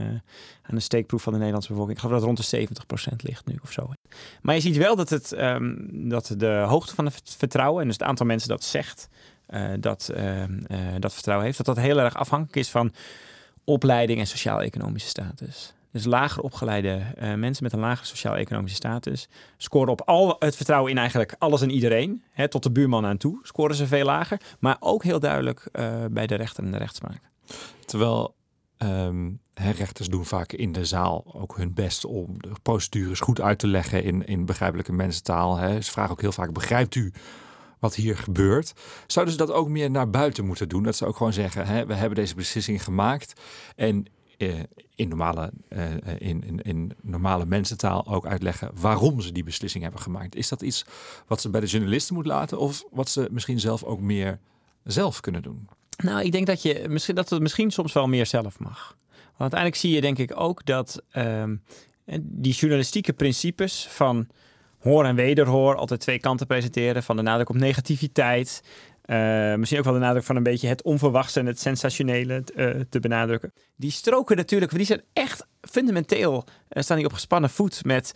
aan 0.61 0.75
een 0.75 0.81
steekproef 0.81 1.21
van 1.21 1.31
de 1.31 1.37
Nederlandse 1.37 1.71
bevolking. 1.71 1.97
Ik 1.97 2.03
geloof 2.03 2.21
dat 2.21 2.29
het 2.29 2.51
rond 2.51 2.81
de 3.09 3.13
70% 3.13 3.15
ligt 3.17 3.45
nu 3.45 3.59
of 3.63 3.71
zo. 3.71 3.91
Maar 4.41 4.55
je 4.55 4.61
ziet 4.61 4.77
wel 4.77 4.95
dat, 4.95 5.09
het, 5.09 5.31
um, 5.39 6.09
dat 6.09 6.33
de 6.37 6.63
hoogte 6.67 6.95
van 6.95 7.05
het 7.05 7.35
vertrouwen, 7.37 7.81
en 7.81 7.87
dus 7.87 7.97
het 7.97 8.07
aantal 8.07 8.25
mensen 8.25 8.49
dat 8.49 8.63
zegt 8.63 9.07
dat 9.79 10.09
ehm, 10.09 10.59
dat 10.99 11.13
vertrouwen 11.13 11.45
heeft, 11.45 11.57
dat 11.57 11.75
dat 11.75 11.85
heel 11.85 11.99
erg 11.99 12.15
afhankelijk 12.15 12.55
is 12.55 12.69
van 12.69 12.93
opleiding 13.63 14.19
en 14.19 14.27
sociaal-economische 14.27 15.09
status. 15.09 15.73
Dus 15.97 16.05
lager 16.05 16.43
opgeleide 16.43 17.01
uh, 17.21 17.33
mensen 17.33 17.63
met 17.63 17.73
een 17.73 17.79
lagere 17.79 18.07
sociaal-economische 18.07 18.75
status 18.75 19.29
scoren 19.57 19.91
op 19.91 20.01
al 20.01 20.35
het 20.39 20.55
vertrouwen 20.55 20.91
in 20.91 20.97
eigenlijk 20.97 21.35
alles 21.37 21.61
en 21.61 21.69
iedereen, 21.69 22.23
hè, 22.31 22.47
tot 22.47 22.63
de 22.63 22.71
buurman 22.71 23.05
aan 23.05 23.17
toe, 23.17 23.39
scoren 23.41 23.75
ze 23.75 23.87
veel 23.87 24.05
lager, 24.05 24.41
maar 24.59 24.77
ook 24.79 25.03
heel 25.03 25.19
duidelijk 25.19 25.69
uh, 25.73 26.05
bij 26.11 26.27
de 26.27 26.35
rechter 26.35 26.63
en 26.63 26.71
de 26.71 26.77
rechtspraak. 26.77 27.21
Terwijl 27.85 28.35
um, 28.77 29.39
rechters 29.53 30.07
doen 30.07 30.25
vaak 30.25 30.51
in 30.51 30.71
de 30.71 30.85
zaal 30.85 31.23
ook 31.33 31.57
hun 31.57 31.73
best 31.73 32.05
om 32.05 32.41
de 32.41 32.51
procedures 32.61 33.19
goed 33.19 33.41
uit 33.41 33.59
te 33.59 33.67
leggen 33.67 34.03
in, 34.03 34.25
in 34.25 34.45
begrijpelijke 34.45 34.93
mensentaal. 34.93 35.57
Hè. 35.57 35.81
Ze 35.81 35.91
vragen 35.91 36.11
ook 36.11 36.21
heel 36.21 36.31
vaak: 36.31 36.53
begrijpt 36.53 36.95
u 36.95 37.13
wat 37.79 37.95
hier 37.95 38.17
gebeurt. 38.17 38.73
Zouden 39.07 39.33
ze 39.33 39.45
dat 39.45 39.51
ook 39.51 39.67
meer 39.67 39.91
naar 39.91 40.09
buiten 40.09 40.45
moeten 40.45 40.69
doen? 40.69 40.83
Dat 40.83 40.95
ze 40.95 41.05
ook 41.05 41.17
gewoon 41.17 41.33
zeggen: 41.33 41.65
hè, 41.65 41.85
we 41.85 41.93
hebben 41.93 42.17
deze 42.17 42.35
beslissing 42.35 42.83
gemaakt. 42.83 43.41
En 43.75 44.05
in, 44.95 45.07
normale, 45.07 45.51
uh, 45.69 45.91
in, 46.17 46.43
in, 46.43 46.61
in 46.61 46.91
normale 47.01 47.45
mensentaal 47.45 48.07
ook 48.07 48.25
uitleggen 48.25 48.71
waarom 48.73 49.21
ze 49.21 49.31
die 49.31 49.43
beslissing 49.43 49.83
hebben 49.83 50.01
gemaakt. 50.01 50.35
Is 50.35 50.49
dat 50.49 50.61
iets 50.61 50.85
wat 51.27 51.41
ze 51.41 51.49
bij 51.49 51.61
de 51.61 51.67
journalisten 51.67 52.15
moet 52.15 52.25
laten 52.25 52.59
of 52.59 52.83
wat 52.91 53.09
ze 53.09 53.27
misschien 53.31 53.59
zelf 53.59 53.83
ook 53.83 53.99
meer 53.99 54.39
zelf 54.83 55.19
kunnen 55.19 55.41
doen? 55.41 55.67
Nou, 56.03 56.21
ik 56.21 56.31
denk 56.31 56.47
dat, 56.47 56.61
je, 56.61 56.85
misschien, 56.89 57.15
dat 57.15 57.29
het 57.29 57.41
misschien 57.41 57.71
soms 57.71 57.93
wel 57.93 58.07
meer 58.07 58.25
zelf 58.25 58.59
mag. 58.59 58.95
Want 59.37 59.53
uiteindelijk 59.53 59.81
zie 59.81 59.91
je 59.91 60.01
denk 60.01 60.17
ik 60.17 60.39
ook 60.39 60.65
dat 60.65 61.01
uh, 61.13 61.43
die 62.21 62.53
journalistieke 62.53 63.13
principes 63.13 63.87
van 63.89 64.27
hoor 64.79 65.05
en 65.05 65.15
wederhoor, 65.15 65.75
altijd 65.75 65.99
twee 65.99 66.19
kanten 66.19 66.47
presenteren, 66.47 67.03
van 67.03 67.15
de 67.15 67.21
nadruk 67.21 67.49
op 67.49 67.55
negativiteit, 67.55 68.63
uh, 69.07 69.55
misschien 69.55 69.79
ook 69.79 69.85
wel 69.85 69.93
de 69.93 69.99
nadruk 69.99 70.23
van 70.23 70.35
een 70.35 70.43
beetje 70.43 70.67
het 70.67 70.83
onverwachte 70.83 71.39
en 71.39 71.45
het 71.45 71.59
sensationele 71.59 72.43
uh, 72.55 72.81
te 72.89 72.99
benadrukken. 72.99 73.53
Die 73.75 73.91
stroken 73.91 74.37
natuurlijk, 74.37 74.71
die 74.71 74.85
zijn 74.85 75.01
echt 75.13 75.47
fundamenteel, 75.61 76.45
uh, 76.69 76.83
staan 76.83 76.97
die 76.97 77.05
op 77.05 77.13
gespannen 77.13 77.49
voet 77.49 77.85
met 77.85 78.13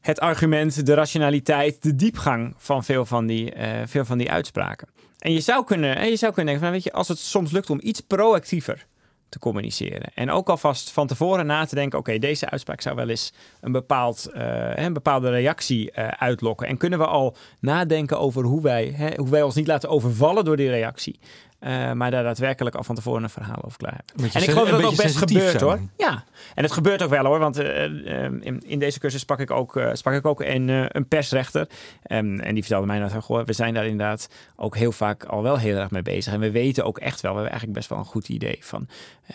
het 0.00 0.20
argument, 0.20 0.86
de 0.86 0.94
rationaliteit, 0.94 1.82
de 1.82 1.94
diepgang 1.94 2.54
van 2.56 2.84
veel 2.84 3.06
van 3.06 3.26
die, 3.26 3.52
veel 3.84 4.04
van 4.04 4.18
die 4.18 4.30
uitspraken. 4.30 4.88
En 5.18 5.32
je 5.32 5.40
zou 5.40 5.64
kunnen, 5.64 6.10
je 6.10 6.16
zou 6.16 6.32
kunnen 6.32 6.52
denken 6.52 6.64
van, 6.64 6.70
weet 6.70 6.84
je, 6.84 6.92
als 6.92 7.08
het 7.08 7.18
soms 7.18 7.50
lukt 7.50 7.70
om 7.70 7.80
iets 7.82 8.00
proactiever 8.00 8.86
te 9.28 9.38
communiceren. 9.38 10.10
En 10.14 10.30
ook 10.30 10.48
alvast 10.48 10.90
van 10.90 11.06
tevoren 11.06 11.46
na 11.46 11.64
te 11.64 11.74
denken: 11.74 11.98
oké, 11.98 12.18
deze 12.18 12.50
uitspraak 12.50 12.80
zou 12.80 12.96
wel 12.96 13.08
eens 13.08 13.32
een, 13.60 13.72
bepaald, 13.72 14.26
eh, 14.26 14.70
een 14.74 14.92
bepaalde 14.92 15.30
reactie 15.30 15.90
uh, 15.98 16.08
uitlokken. 16.08 16.66
En 16.66 16.76
kunnen 16.76 16.98
we 16.98 17.06
al 17.06 17.36
nadenken 17.60 18.18
over 18.18 18.44
hoe 18.44 18.62
wij, 18.62 18.92
hè, 18.96 19.10
hoe 19.16 19.30
wij 19.30 19.42
ons 19.42 19.54
niet 19.54 19.66
laten 19.66 19.88
overvallen 19.88 20.44
door 20.44 20.56
die 20.56 20.70
reactie. 20.70 21.18
Uh, 21.60 21.92
maar 21.92 22.10
daar 22.10 22.22
daadwerkelijk 22.22 22.76
al 22.76 22.84
van 22.84 22.94
tevoren 22.94 23.22
een 23.22 23.30
verhaal 23.30 23.62
over 23.64 23.78
klaar 23.78 24.00
hebben. 24.06 24.34
En 24.34 24.42
ik 24.42 24.50
geloof 24.50 24.68
dat 24.68 24.80
het 24.80 24.86
ook 24.86 24.96
best 24.96 25.16
gebeurt 25.16 25.60
hoor. 25.60 25.80
Ja, 25.96 26.24
en 26.54 26.62
het 26.62 26.72
gebeurt 26.72 27.02
ook 27.02 27.10
wel 27.10 27.24
hoor. 27.24 27.38
Want 27.38 27.60
uh, 27.60 27.82
in, 28.22 28.62
in, 28.66 28.78
deze 28.78 28.98
cursus 28.98 29.20
sprak 29.20 29.38
ik 29.38 29.50
ook, 29.50 29.76
uh, 29.76 29.90
sprak 29.92 30.14
ik 30.14 30.26
ook 30.26 30.40
een, 30.40 30.96
een 30.96 31.08
persrechter. 31.08 31.68
Um, 32.10 32.40
en 32.40 32.54
die 32.54 32.62
vertelde 32.62 32.86
mij 32.86 32.98
dat 32.98 33.12
goh, 33.12 33.44
we 33.44 33.52
zijn 33.52 33.74
daar 33.74 33.86
inderdaad 33.86 34.28
ook 34.56 34.76
heel 34.76 34.92
vaak 34.92 35.24
al 35.24 35.42
wel 35.42 35.58
heel 35.58 35.76
erg 35.76 35.90
mee 35.90 36.02
bezig. 36.02 36.32
En 36.32 36.40
we 36.40 36.50
weten 36.50 36.84
ook 36.84 36.98
echt 36.98 37.20
wel, 37.20 37.32
we 37.32 37.40
hebben 37.40 37.58
eigenlijk 37.58 37.78
best 37.78 37.88
wel 37.88 37.98
een 37.98 38.12
goed 38.12 38.28
idee 38.28 38.58
van 38.60 38.88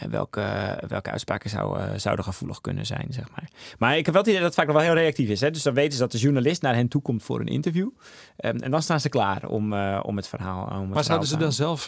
welke, 0.10 0.44
welke 0.88 1.12
uitspraken 1.12 1.50
zou, 1.50 1.80
zouden 1.96 2.26
gevoelig 2.26 2.62
kunnen 2.62 2.86
zijn. 2.86 3.08
Zeg 3.10 3.30
maar. 3.30 3.50
maar 3.78 3.98
ik 3.98 4.06
heb 4.06 4.14
wel 4.14 4.24
het 4.24 4.32
idee 4.32 4.42
dat 4.44 4.56
het 4.56 4.60
vaak 4.60 4.68
nog 4.68 4.76
wel 4.76 4.86
heel 4.86 5.02
reactief 5.02 5.30
is. 5.30 5.42
Hè? 5.42 5.52
Dus 5.52 5.64
dan 5.64 5.74
weten 5.74 5.94
ze 5.94 6.00
dat 6.00 6.12
de 6.12 6.18
journalist 6.18 6.62
naar 6.62 6.76
hen 6.76 6.88
toe 6.88 7.02
komt 7.02 7.24
voor 7.24 7.40
een 7.40 7.48
interview. 7.48 7.90
Um, 8.38 8.58
en 8.60 8.72
dan 8.72 8.82
staan 8.82 9.00
ze 9.00 9.10
klaar 9.10 9.48
om, 9.48 9.74
om 10.02 10.16
het 10.16 10.28
verhaal. 10.28 10.68
Om 10.72 10.80
het 10.80 10.94
maar 10.94 11.04
zouden 11.04 11.28
ze 11.28 11.38
dan 11.38 11.52
zelf 11.52 11.88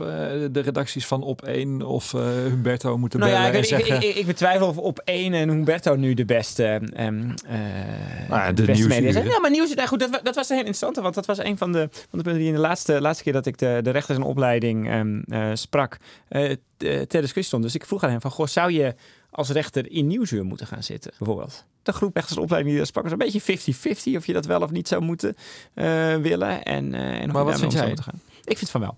de 0.52 0.60
redacties 0.60 1.08
van 1.08 1.24
Op 1.24 1.42
1 1.42 1.82
of 1.82 2.14
uh, 2.14 2.22
Humberto 2.22 2.98
moeten 2.98 3.20
nou 3.20 3.32
bellen 3.32 3.46
ja, 3.46 3.54
ik, 3.54 3.60
en 3.60 3.66
zeggen... 3.66 3.96
Ik, 3.96 4.16
ik, 4.16 4.26
betwijfel 4.26 4.68
of 4.68 4.78
Op 4.78 5.00
1 5.04 5.34
en 5.34 5.50
Humberto 5.50 5.96
nu 5.96 6.14
de 6.14 6.26
beste, 6.26 6.82
um, 7.00 7.34
uh, 7.50 7.60
nou 8.30 8.54
de, 8.54 8.62
de 8.62 8.66
beste 8.66 8.88
media 8.88 9.12
zijn. 9.12 9.26
Ja, 9.26 9.40
maar 9.40 9.52
nieuws, 9.52 9.74
nou 9.74 9.88
goed, 9.88 10.00
dat, 10.00 10.20
dat 10.24 10.36
was 10.36 10.48
heel 10.48 10.58
interessant, 10.58 10.96
want 10.96 11.16
dat 11.16 11.26
was 11.26 11.38
een 11.38 11.58
van 11.58 11.72
de, 11.72 11.90
van 11.92 12.20
de 12.20 12.24
punten 12.24 12.38
die 12.38 12.48
in 12.48 12.54
de 12.54 12.60
laatste, 12.60 13.02
laatste 13.02 13.24
keer 13.24 13.34
dat 13.34 13.46
ik 13.46 13.58
de, 13.58 13.80
de 13.84 13.90
rechters 13.90 14.18
en 14.18 14.24
opleiding 14.24 14.94
um, 14.94 15.24
uh, 15.28 15.50
sprak 15.54 15.98
ter 16.28 17.08
discussie 17.08 17.44
stond. 17.44 17.64
Dus 17.64 17.76
ik 17.76 17.86
vroeg 17.86 18.04
aan 18.04 18.10
hem 18.10 18.22
van, 18.22 18.32
goh, 18.32 18.48
zou 18.48 18.72
je 18.72 18.96
als 19.30 19.50
rechter 19.50 19.92
in 19.92 20.08
Nieuwsuur 20.08 20.46
moeten 20.46 20.68
gaan 20.68 20.84
zitten, 20.84 21.12
bijvoorbeeld? 21.18 21.66
De 21.84 21.94
groep 21.94 22.16
rechters 22.16 22.38
en 22.38 22.44
opleiding 22.44 22.72
die 22.72 22.84
daar 22.84 22.92
sprak 22.92 23.04
was 23.04 23.12
een 23.12 23.18
beetje 23.18 24.14
50-50 24.14 24.18
of 24.18 24.26
je 24.26 24.34
dat 24.34 24.46
wel 24.46 24.62
of 24.62 24.72
niet 24.72 24.88
zou 24.88 25.02
moeten 25.02 25.36
willen. 26.22 26.64
En, 26.64 26.94
en 26.94 27.32
maar 27.32 27.46
wat 27.46 27.60
vind 27.60 27.74
jij? 27.74 27.88
Moeten 27.88 28.04
gaan. 28.04 28.22
Ik 28.44 28.58
vind 28.58 28.70
van 28.70 28.82
wel. 28.82 28.96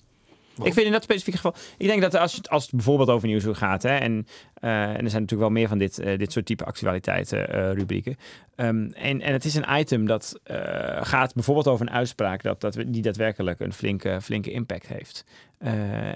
Ik 0.63 0.73
vind 0.73 0.85
in 0.85 0.91
dat 0.91 1.03
specifieke 1.03 1.39
geval. 1.39 1.55
Ik 1.77 1.87
denk 1.87 2.01
dat 2.01 2.15
als 2.15 2.33
het, 2.33 2.49
als 2.49 2.63
het 2.63 2.71
bijvoorbeeld 2.71 3.09
over 3.09 3.27
nieuws 3.27 3.45
gaat. 3.51 3.83
Hè, 3.83 3.95
en, 3.97 4.27
en 4.53 4.69
er 4.71 5.09
zijn 5.09 5.21
natuurlijk 5.21 5.39
wel 5.39 5.49
meer 5.49 5.67
van 5.67 5.77
dit, 5.77 5.99
uh, 5.99 6.17
dit 6.17 6.31
soort 6.31 6.45
type 6.45 6.65
actualiteiten 6.65 7.55
uh, 7.55 7.71
rubrieken. 7.71 8.15
Um, 8.55 8.91
en, 8.91 9.21
en 9.21 9.33
het 9.33 9.45
is 9.45 9.55
een 9.55 9.77
item 9.79 10.05
dat 10.05 10.39
gaat 11.01 11.33
bijvoorbeeld 11.33 11.67
over 11.67 11.87
een 11.87 11.93
uitspraak 11.93 12.43
dat, 12.43 12.61
dat, 12.61 12.77
die 12.87 13.01
daadwerkelijk 13.01 13.59
een 13.59 13.73
flinke, 13.73 14.19
flinke 14.21 14.51
impact 14.51 14.87
heeft. 14.87 15.25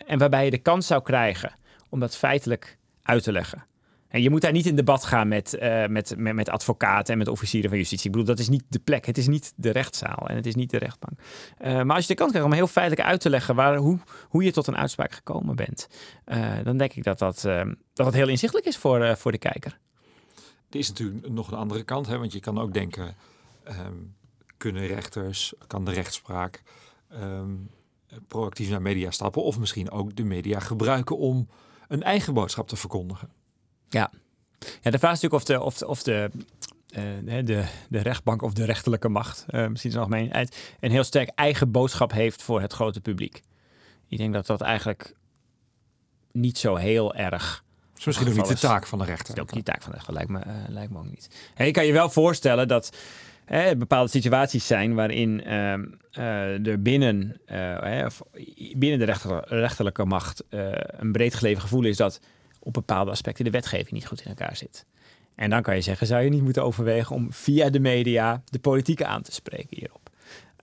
en 0.06 0.18
waarbij 0.18 0.46
je 0.46 0.52
de 0.52 0.58
kans 0.58 0.88
zou 0.88 1.02
krijgen 1.02 1.54
om 1.90 2.00
dat 2.00 2.18
feitelijk 2.18 2.78
uit 3.04 3.24
te 3.24 3.32
leggen. 3.32 3.66
En 4.12 4.22
je 4.22 4.30
moet 4.30 4.41
daar 4.41 4.51
niet 4.51 4.65
in 4.65 4.75
debat 4.75 5.03
gaan 5.03 5.27
met, 5.27 5.58
uh, 5.62 5.86
met, 5.86 6.13
met, 6.18 6.36
met, 6.36 6.50
advocaten 6.50 7.13
en 7.13 7.18
met 7.18 7.27
officieren 7.27 7.70
van 7.70 7.80
justitie. 7.80 8.06
Ik 8.06 8.12
bedoel, 8.12 8.27
dat 8.27 8.39
is 8.39 8.50
niet 8.50 8.63
de 8.68 8.80
plek. 8.80 9.06
Het 9.06 9.18
is 9.18 9.27
niet 9.27 9.53
de 9.56 9.70
rechtszaal 9.70 10.27
en 10.27 10.36
het 10.36 10.46
is 10.46 10.56
niet 10.56 10.70
de 10.70 10.77
rechtbank. 10.77 11.20
Uh, 11.20 11.82
maar 11.82 11.96
als 11.96 12.01
je 12.01 12.12
de 12.12 12.20
kans 12.20 12.30
krijgt 12.30 12.48
om 12.50 12.56
heel 12.56 12.68
feitelijk 12.68 13.08
uit 13.08 13.22
te 13.22 13.30
leggen 13.30 13.56
waar, 13.56 13.75
hoe, 13.75 14.00
hoe 14.30 14.44
je 14.44 14.51
tot 14.51 14.68
een 14.68 14.77
uitspraak 14.77 15.12
gekomen 15.12 15.56
bent, 15.56 15.88
uh, 16.25 16.53
dan 16.63 16.77
denk 16.77 16.94
ik 16.94 17.03
dat 17.03 17.20
dat, 17.20 17.48
dat 17.94 18.13
heel 18.13 18.27
inzichtelijk 18.27 18.68
is 18.68 18.77
voor, 18.77 19.18
voor 19.18 19.32
de 19.32 19.38
kijker. 19.38 19.80
Er 20.70 20.80
is 20.80 20.88
natuurlijk 20.88 21.30
nog 21.30 21.51
een 21.51 21.58
andere 21.58 21.84
kant, 21.84 22.08
hè? 22.08 22.18
want 22.18 22.34
je 22.34 22.39
kan 22.39 22.60
ook 22.60 22.74
denken, 22.74 23.15
um, 23.68 24.15
kunnen 24.58 24.88
rechters, 24.88 25.53
kan 25.68 25.86
de 25.86 25.91
rechtspraak 25.91 26.63
um, 27.13 27.70
proactief 28.27 28.70
naar 28.70 28.82
media 28.82 29.12
stappen 29.12 29.44
of 29.44 29.60
misschien 29.60 29.91
ook 29.91 30.15
de 30.15 30.24
media 30.24 30.60
gebruiken 30.60 31.18
om 31.18 31.48
een 31.88 32.03
eigen 32.03 32.34
boodschap 32.34 32.68
te 32.68 32.75
verkondigen. 32.75 33.30
Ja. 33.92 34.12
ja, 34.82 34.92
de 34.92 35.00
vraag 35.00 35.14
is 35.14 35.22
natuurlijk 35.22 35.34
of 35.34 35.44
de, 35.44 35.62
of 35.62 35.78
de, 35.78 35.88
of 35.88 36.04
de, 36.04 36.30
uh, 36.98 37.46
de, 37.46 37.64
de 37.90 38.00
rechtbank 38.00 38.42
of 38.42 38.54
de 38.54 38.66
rechterlijke 38.66 39.10
macht, 39.10 39.46
uh, 39.50 39.68
misschien 39.68 39.90
is 39.90 39.96
het 39.96 40.06
algemeen, 40.06 40.48
een 40.80 40.92
heel 40.92 41.04
sterk 41.04 41.30
eigen 41.36 41.72
boodschap 41.72 42.12
heeft 42.12 42.44
voor 42.44 42.62
het 42.62 42.74
grote 42.74 43.02
publiek. 43.02 43.42
Ik 44.08 44.18
denk 44.18 44.34
dat 44.34 44.46
dat 44.46 44.62
eigenlijk 44.62 45.16
niet 46.32 46.58
zo 46.58 46.76
heel 46.76 47.16
erg. 47.16 47.64
is 47.98 48.06
misschien 48.06 48.28
ook 48.28 48.36
niet 48.36 48.48
de 48.48 48.56
taak 48.56 48.88
van 48.88 49.00
de 49.00 49.06
rechter. 49.06 49.36
Dat 49.36 49.36
is 49.36 49.42
ook 49.42 49.56
niet 49.56 49.66
de 49.66 49.72
taak 49.72 49.82
van 49.82 49.92
de 49.92 49.98
rechter, 49.98 50.14
lijkt 50.14 50.30
me, 50.30 50.40
uh, 50.40 50.54
lijkt 50.68 50.92
me 50.92 50.98
ook 50.98 51.10
niet. 51.10 51.30
Je 51.58 51.72
kan 51.72 51.86
je 51.86 51.94
wel 51.94 52.10
voorstellen 52.10 52.68
dat 52.68 52.98
hè, 53.46 53.76
bepaalde 53.78 54.10
situaties 54.10 54.68
zijn 54.68 54.94
waarin 54.94 55.44
er 55.44 56.82
binnen, 56.82 57.42
binnen 58.76 59.00
de 59.00 59.06
rechter, 59.06 59.44
rechterlijke 59.48 60.06
macht 60.06 60.44
een 60.50 61.12
breed 61.12 61.34
geleven 61.34 61.62
gevoel 61.62 61.84
is 61.84 61.98
dat 61.98 62.20
op 62.63 62.74
bepaalde 62.74 63.12
aspecten 63.12 63.46
de 63.46 63.51
wetgeving 63.51 63.91
niet 63.91 64.08
goed 64.08 64.22
in 64.22 64.27
elkaar 64.27 64.56
zit. 64.56 64.86
En 65.36 65.50
dan 65.50 65.62
kan 65.62 65.75
je 65.75 65.82
zeggen, 65.82 66.08
zou 66.08 66.24
je 66.24 66.30
niet 66.30 66.44
moeten 66.44 66.63
overwegen 66.63 67.15
om 67.15 67.34
via 67.34 67.70
de 67.70 67.80
media 67.80 68.41
de 68.46 68.60
politiek 68.60 69.03
aan 69.03 69.22
te 69.22 69.32
spreken 69.32 69.77
hierop? 69.77 70.10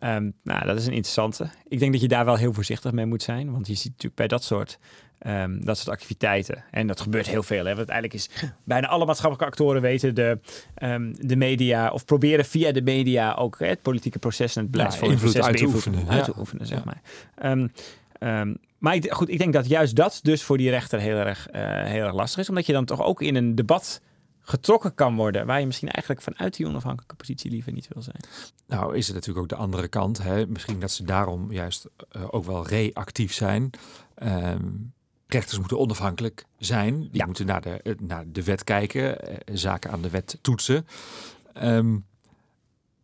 Um, 0.03 0.33
nou, 0.43 0.67
dat 0.67 0.79
is 0.79 0.87
een 0.87 0.93
interessante. 0.93 1.51
Ik 1.69 1.79
denk 1.79 1.93
dat 1.93 2.01
je 2.01 2.09
daar 2.09 2.25
wel 2.25 2.37
heel 2.37 2.53
voorzichtig 2.53 2.93
mee 2.93 3.07
moet 3.07 3.23
zijn, 3.23 3.53
want 3.53 3.67
je 3.67 3.75
ziet 3.75 3.91
natuurlijk 3.91 4.15
bij 4.15 4.27
dat 4.27 4.45
soort, 4.45 4.79
um, 5.27 5.65
dat 5.65 5.77
soort 5.77 5.89
activiteiten, 5.89 6.65
en 6.71 6.87
dat 6.87 7.01
gebeurt 7.01 7.27
heel 7.27 7.43
veel, 7.43 7.65
hè, 7.65 7.75
want 7.75 7.91
uiteindelijk 7.91 8.15
is 8.15 8.31
bijna 8.65 8.87
alle 8.87 9.05
maatschappelijke 9.05 9.51
actoren 9.51 9.83
weten 9.83 10.15
de, 10.15 10.39
um, 10.83 11.15
de 11.27 11.37
media, 11.37 11.91
of 11.91 12.05
proberen 12.05 12.45
via 12.45 12.73
de 12.73 12.83
media 12.83 13.35
ook 13.35 13.59
hè, 13.59 13.67
het 13.67 13.83
politieke 13.83 14.19
proces 14.19 14.57
en 14.57 14.63
het 14.63 14.71
beleidsvormingsproces 14.71 15.41
ja, 15.41 15.47
uit 15.47 15.57
te 15.57 15.65
oefenen. 15.65 16.09
Uit 16.09 16.25
te 16.25 16.39
oefenen, 16.39 16.67
zeg 16.67 16.85
maar. 16.85 17.01
Um, 18.21 18.59
maar 18.79 18.95
ik, 18.95 19.13
goed, 19.13 19.29
ik 19.29 19.39
denk 19.39 19.53
dat 19.53 19.69
juist 19.69 19.97
dat 19.97 20.21
dus 20.23 20.43
voor 20.43 20.59
die 20.59 20.71
rechter 20.71 21.01
heel 21.01 21.17
erg, 21.17 21.49
uh, 21.53 21.61
heel 21.85 22.05
erg 22.05 22.15
lastig 22.15 22.41
is. 22.41 22.49
Omdat 22.49 22.67
je 22.67 22.73
dan 22.73 22.85
toch 22.85 23.03
ook 23.03 23.23
in 23.23 23.35
een 23.35 23.55
debat 23.55 24.01
getrokken 24.41 24.95
kan 24.95 25.17
worden. 25.17 25.47
Waar 25.47 25.61
je 25.61 25.67
misschien 25.67 25.89
eigenlijk 25.89 26.25
vanuit 26.25 26.57
die 26.57 26.67
onafhankelijke 26.67 27.15
positie 27.15 27.51
liever 27.51 27.73
niet 27.73 27.89
wil 27.93 28.03
zijn. 28.03 28.21
Nou 28.67 28.97
is 28.97 29.07
het 29.07 29.15
natuurlijk 29.15 29.43
ook 29.45 29.59
de 29.59 29.65
andere 29.65 29.89
kant. 29.89 30.23
Hè? 30.23 30.47
Misschien 30.47 30.81
dat 30.81 30.91
ze 30.91 31.05
daarom 31.05 31.53
juist 31.53 31.89
uh, 32.17 32.23
ook 32.31 32.45
wel 32.45 32.67
reactief 32.67 33.33
zijn. 33.33 33.71
Um, 34.23 34.93
rechters 35.27 35.59
moeten 35.59 35.79
onafhankelijk 35.79 36.45
zijn. 36.59 37.01
Die 37.01 37.09
ja. 37.13 37.27
moeten 37.27 37.47
naar 37.47 37.61
de, 37.61 37.97
naar 38.01 38.25
de 38.33 38.45
wet 38.45 38.65
kijken. 38.65 39.19
Zaken 39.53 39.91
aan 39.91 40.03
de 40.03 40.11
wet 40.11 40.39
toetsen. 40.41 40.87
Um, 41.63 42.07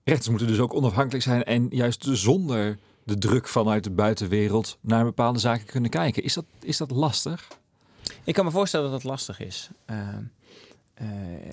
rechters 0.05 0.29
moeten 0.29 0.47
dus 0.47 0.61
ook 0.61 0.75
onafhankelijk 0.75 1.25
zijn. 1.25 1.45
En 1.45 1.67
juist 1.71 2.07
zonder 2.11 2.79
de 3.05 3.19
druk 3.19 3.49
vanuit 3.49 3.85
de 3.85 3.91
buitenwereld 3.91 4.79
naar 4.81 5.05
bepaalde 5.05 5.39
zaken 5.39 5.67
kunnen 5.67 5.91
kijken. 5.91 6.23
Is 6.23 6.35
dat, 6.35 6.45
is 6.61 6.77
dat 6.77 6.91
lastig? 6.91 7.49
Ik 8.25 8.35
kan 8.35 8.45
me 8.45 8.51
voorstellen 8.51 8.91
dat 8.91 9.03
dat 9.03 9.11
lastig 9.11 9.41
is. 9.41 9.71
Uh, 9.91 9.99
uh, 11.03 11.09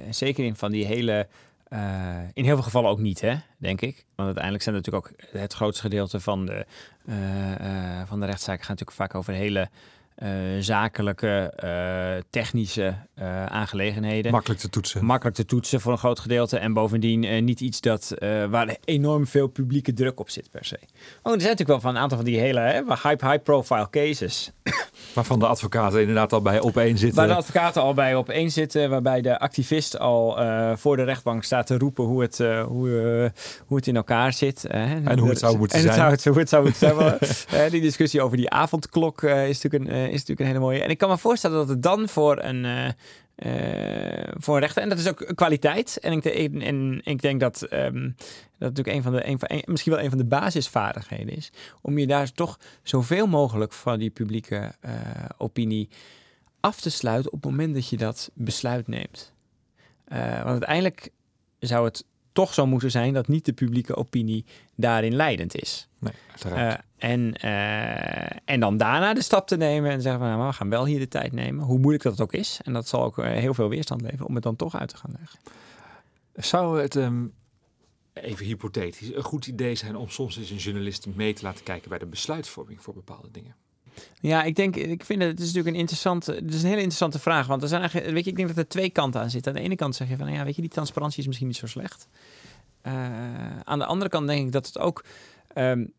zeker 0.10 0.46
in 0.46 0.55
van 0.55 0.72
die 0.72 0.86
hele. 0.86 1.27
Uh, 1.70 2.17
in 2.34 2.43
heel 2.43 2.53
veel 2.53 2.63
gevallen 2.63 2.89
ook 2.89 3.00
niet, 3.00 3.22
hè, 3.22 3.36
denk 3.58 3.81
ik. 3.81 4.05
Want 4.15 4.25
uiteindelijk 4.27 4.63
zijn 4.63 4.75
natuurlijk 4.75 5.05
ook 5.05 5.13
het 5.39 5.53
grootste 5.53 5.81
gedeelte 5.81 6.20
van 6.20 6.46
de, 6.46 6.65
van 8.08 8.20
de 8.20 8.25
rechtszaken 8.25 8.65
gaat 8.65 8.79
natuurlijk 8.79 8.98
vaak 8.98 9.15
over 9.15 9.34
hele 9.34 9.70
zakelijke, 10.60 11.54
uh, 11.63 12.24
technische 12.30 12.96
uh, 13.20 13.46
aangelegenheden. 13.46 14.32
Makkelijk 14.32 14.60
te 14.60 14.70
toetsen. 14.70 15.06
Makkelijk 15.06 15.36
te 15.36 15.46
toetsen 15.46 15.82
voor 15.82 15.92
een 15.92 15.98
groot 15.98 16.20
gedeelte. 16.20 16.58
En 16.58 16.74
bovendien 16.74 17.44
niet 17.44 17.60
iets 17.60 17.82
dat, 17.82 18.13
waar 18.50 18.75
enorm 18.86 19.28
veel 19.28 19.48
publieke 19.48 19.94
druk 19.94 20.20
op 20.20 20.30
zit 20.30 20.50
per 20.51 20.66
se. 20.66 20.75
Oh, 20.75 21.34
er 21.34 21.42
zijn 21.42 21.51
natuurlijk 21.51 21.68
wel 21.68 21.80
van 21.80 21.90
een 21.90 22.01
aantal 22.01 22.18
van 22.18 22.25
die 22.25 22.40
hele 22.40 22.60
hè, 22.60 22.82
hype, 23.04 23.28
high 23.28 23.44
profile 23.44 23.90
cases. 23.90 24.51
Waarvan 25.13 25.40
de 25.40 25.48
advocaten 25.48 26.00
inderdaad 26.00 26.34
al 26.34 26.42
bij 26.42 26.60
op 26.60 26.78
één 26.78 26.98
zitten. 26.98 27.18
Waar 27.18 27.28
de 27.28 27.34
advocaten 27.34 27.82
al 27.82 27.94
bij 27.94 28.16
op 28.16 28.30
één 28.30 28.51
zitten. 28.51 28.90
Waarbij 28.90 29.22
de 29.22 29.40
activist 29.40 30.00
al 30.00 30.38
voor 30.78 30.98
de 30.98 31.04
rechtbank 31.04 31.44
staat 31.44 31.68
te 31.68 31.78
roepen 31.78 32.04
hoe 32.04 32.22
het, 32.22 32.38
hoe, 32.68 33.32
hoe 33.66 33.78
het 33.78 33.88
in 33.88 33.96
elkaar 33.96 34.34
zit. 34.34 34.66
en 34.66 35.20
hoe 35.20 35.30
het 35.30 35.40
zou 35.40 35.58
moeten 35.58 35.78
en 35.78 35.94
zijn. 35.94 36.10
Het 36.10 36.22
zou, 36.22 36.34
hoe 36.36 36.44
het 36.44 36.50
zou 36.50 36.63
moeten 36.63 37.28
zijn. 37.48 37.72
die 37.72 37.82
discussie 37.82 38.22
over 38.22 38.38
die 38.38 38.50
avondklok 38.50 39.24
is 39.24 39.62
natuurlijk 39.62 39.92
een 39.92 40.11
is 40.12 40.20
natuurlijk 40.20 40.39
een 40.39 40.46
hele 40.46 40.60
mooie. 40.60 40.84
En 40.84 40.89
ik 40.89 40.98
kan 40.98 41.10
me 41.10 41.18
voorstellen 41.18 41.58
dat 41.58 41.68
het 41.68 41.84
dan 41.84 42.10
voor 42.10 42.44
een, 42.44 42.63
uh, 42.63 42.89
voor 44.38 44.56
een 44.56 44.62
rechter, 44.62 44.82
en 44.82 44.89
dat 44.89 44.98
is 44.98 45.08
ook 45.08 45.32
kwaliteit. 45.36 45.98
En 46.01 46.12
ik, 46.12 46.25
en 46.25 47.01
ik 47.03 47.22
denk 47.22 47.39
dat 47.39 47.68
um, 47.74 48.15
dat 48.58 48.75
natuurlijk 48.75 48.98
een 48.98 49.03
van 49.03 49.12
de, 49.13 49.36
van, 49.38 49.62
misschien 49.65 49.94
wel 49.94 50.01
een 50.03 50.10
van 50.10 50.18
de 50.18 50.25
basisvaardigheden 50.25 51.36
is. 51.36 51.51
Om 51.82 51.98
je 51.98 52.08
daar 52.08 52.32
toch 52.32 52.60
zoveel 52.84 53.27
mogelijk 53.27 53.74
van 53.74 54.00
die 54.00 54.10
publieke 54.10 54.75
uh, 54.86 54.91
opinie 55.38 55.89
af 56.60 56.82
te 56.82 56.89
sluiten 56.89 57.32
op 57.32 57.41
het 57.41 57.51
moment 57.51 57.74
dat 57.74 57.89
je 57.89 57.98
dat 57.98 58.32
besluit 58.34 58.88
neemt. 58.88 59.34
want 60.08 60.46
uiteindelijk 60.46 61.10
zou 61.60 61.86
het 61.86 62.06
toch 62.32 62.53
zo 62.53 62.65
moeten 62.68 62.91
zijn 62.91 63.13
dat 63.13 63.27
niet 63.27 63.46
de 63.46 63.53
publieke 63.53 63.96
opinie 63.96 64.46
daarin 64.75 65.15
leidend 65.15 65.62
is. 65.62 65.89
Nee, 66.01 66.13
uh, 66.53 66.74
en, 66.98 67.36
uh, 67.46 68.50
en 68.50 68.60
dan 68.60 68.77
daarna 68.77 69.13
de 69.13 69.22
stap 69.22 69.48
te 69.48 69.58
nemen 69.58 69.91
en 69.91 70.01
zeggen 70.01 70.22
van 70.22 70.29
nou, 70.29 70.48
we 70.48 70.53
gaan 70.53 70.70
wel 70.70 70.86
hier 70.86 71.00
de 71.00 71.08
tijd 71.08 71.31
nemen, 71.31 71.65
hoe 71.65 71.79
moeilijk 71.79 72.03
dat 72.03 72.22
ook 72.22 72.34
is. 72.34 72.60
En 72.63 72.74
dat 72.74 72.88
zal 72.88 73.03
ook 73.03 73.17
uh, 73.17 73.25
heel 73.25 73.53
veel 73.53 73.70
weerstand 73.70 74.01
leveren 74.01 74.27
om 74.27 74.34
het 74.34 74.43
dan 74.43 74.55
toch 74.55 74.75
uit 74.75 74.89
te 74.89 74.98
gaan 74.98 75.15
leggen. 75.20 75.39
Zou 76.34 76.81
het, 76.81 76.96
um, 76.96 77.34
even 78.13 78.46
hypothetisch, 78.46 79.13
een 79.15 79.24
goed 79.24 79.48
idee 79.48 79.75
zijn 79.75 79.96
om 79.96 80.10
soms 80.10 80.38
eens 80.38 80.50
een 80.50 80.58
journalist 80.58 81.08
mee 81.15 81.34
te 81.34 81.43
laten 81.43 81.63
kijken 81.63 81.89
bij 81.89 82.00
de 82.00 82.05
besluitvorming 82.05 82.81
voor 82.81 82.93
bepaalde 82.93 83.31
dingen? 83.31 83.55
Ja, 84.20 84.43
ik 84.43 84.55
denk, 84.55 84.75
ik 84.75 85.05
vind 85.05 85.22
het, 85.22 85.29
het 85.29 85.39
is 85.39 85.46
natuurlijk 85.46 85.75
een 85.75 85.81
interessante, 85.81 86.34
het 86.34 86.53
is 86.53 86.62
een 86.62 86.67
hele 86.67 86.75
interessante 86.75 87.20
vraag. 87.20 87.48
Want 87.48 87.62
er 87.62 87.67
zijn 87.67 87.81
eigenlijk, 87.81 88.13
weet 88.13 88.24
je, 88.24 88.29
ik 88.29 88.36
denk 88.36 88.48
dat 88.48 88.58
er 88.58 88.67
twee 88.67 88.89
kanten 88.89 89.22
aan 89.22 89.29
zitten. 89.29 89.51
Aan 89.51 89.58
de 89.58 89.63
ene 89.63 89.75
kant 89.75 89.96
zeg 89.96 90.10
je 90.10 90.15
van, 90.15 90.25
nou 90.25 90.38
ja, 90.38 90.43
weet 90.43 90.55
je, 90.55 90.62
die 90.62 90.70
transparantie 90.70 91.20
is 91.20 91.27
misschien 91.27 91.48
niet 91.48 91.58
zo 91.58 91.67
slecht. 91.67 92.08
Uh, 92.88 93.60
aan 93.63 93.79
de 93.79 93.86
andere 93.86 94.10
kant 94.10 94.27
denk 94.27 94.46
ik 94.46 94.51
dat 94.51 94.65
het 94.65 94.77
ook, 94.77 95.03
um, 95.55 95.93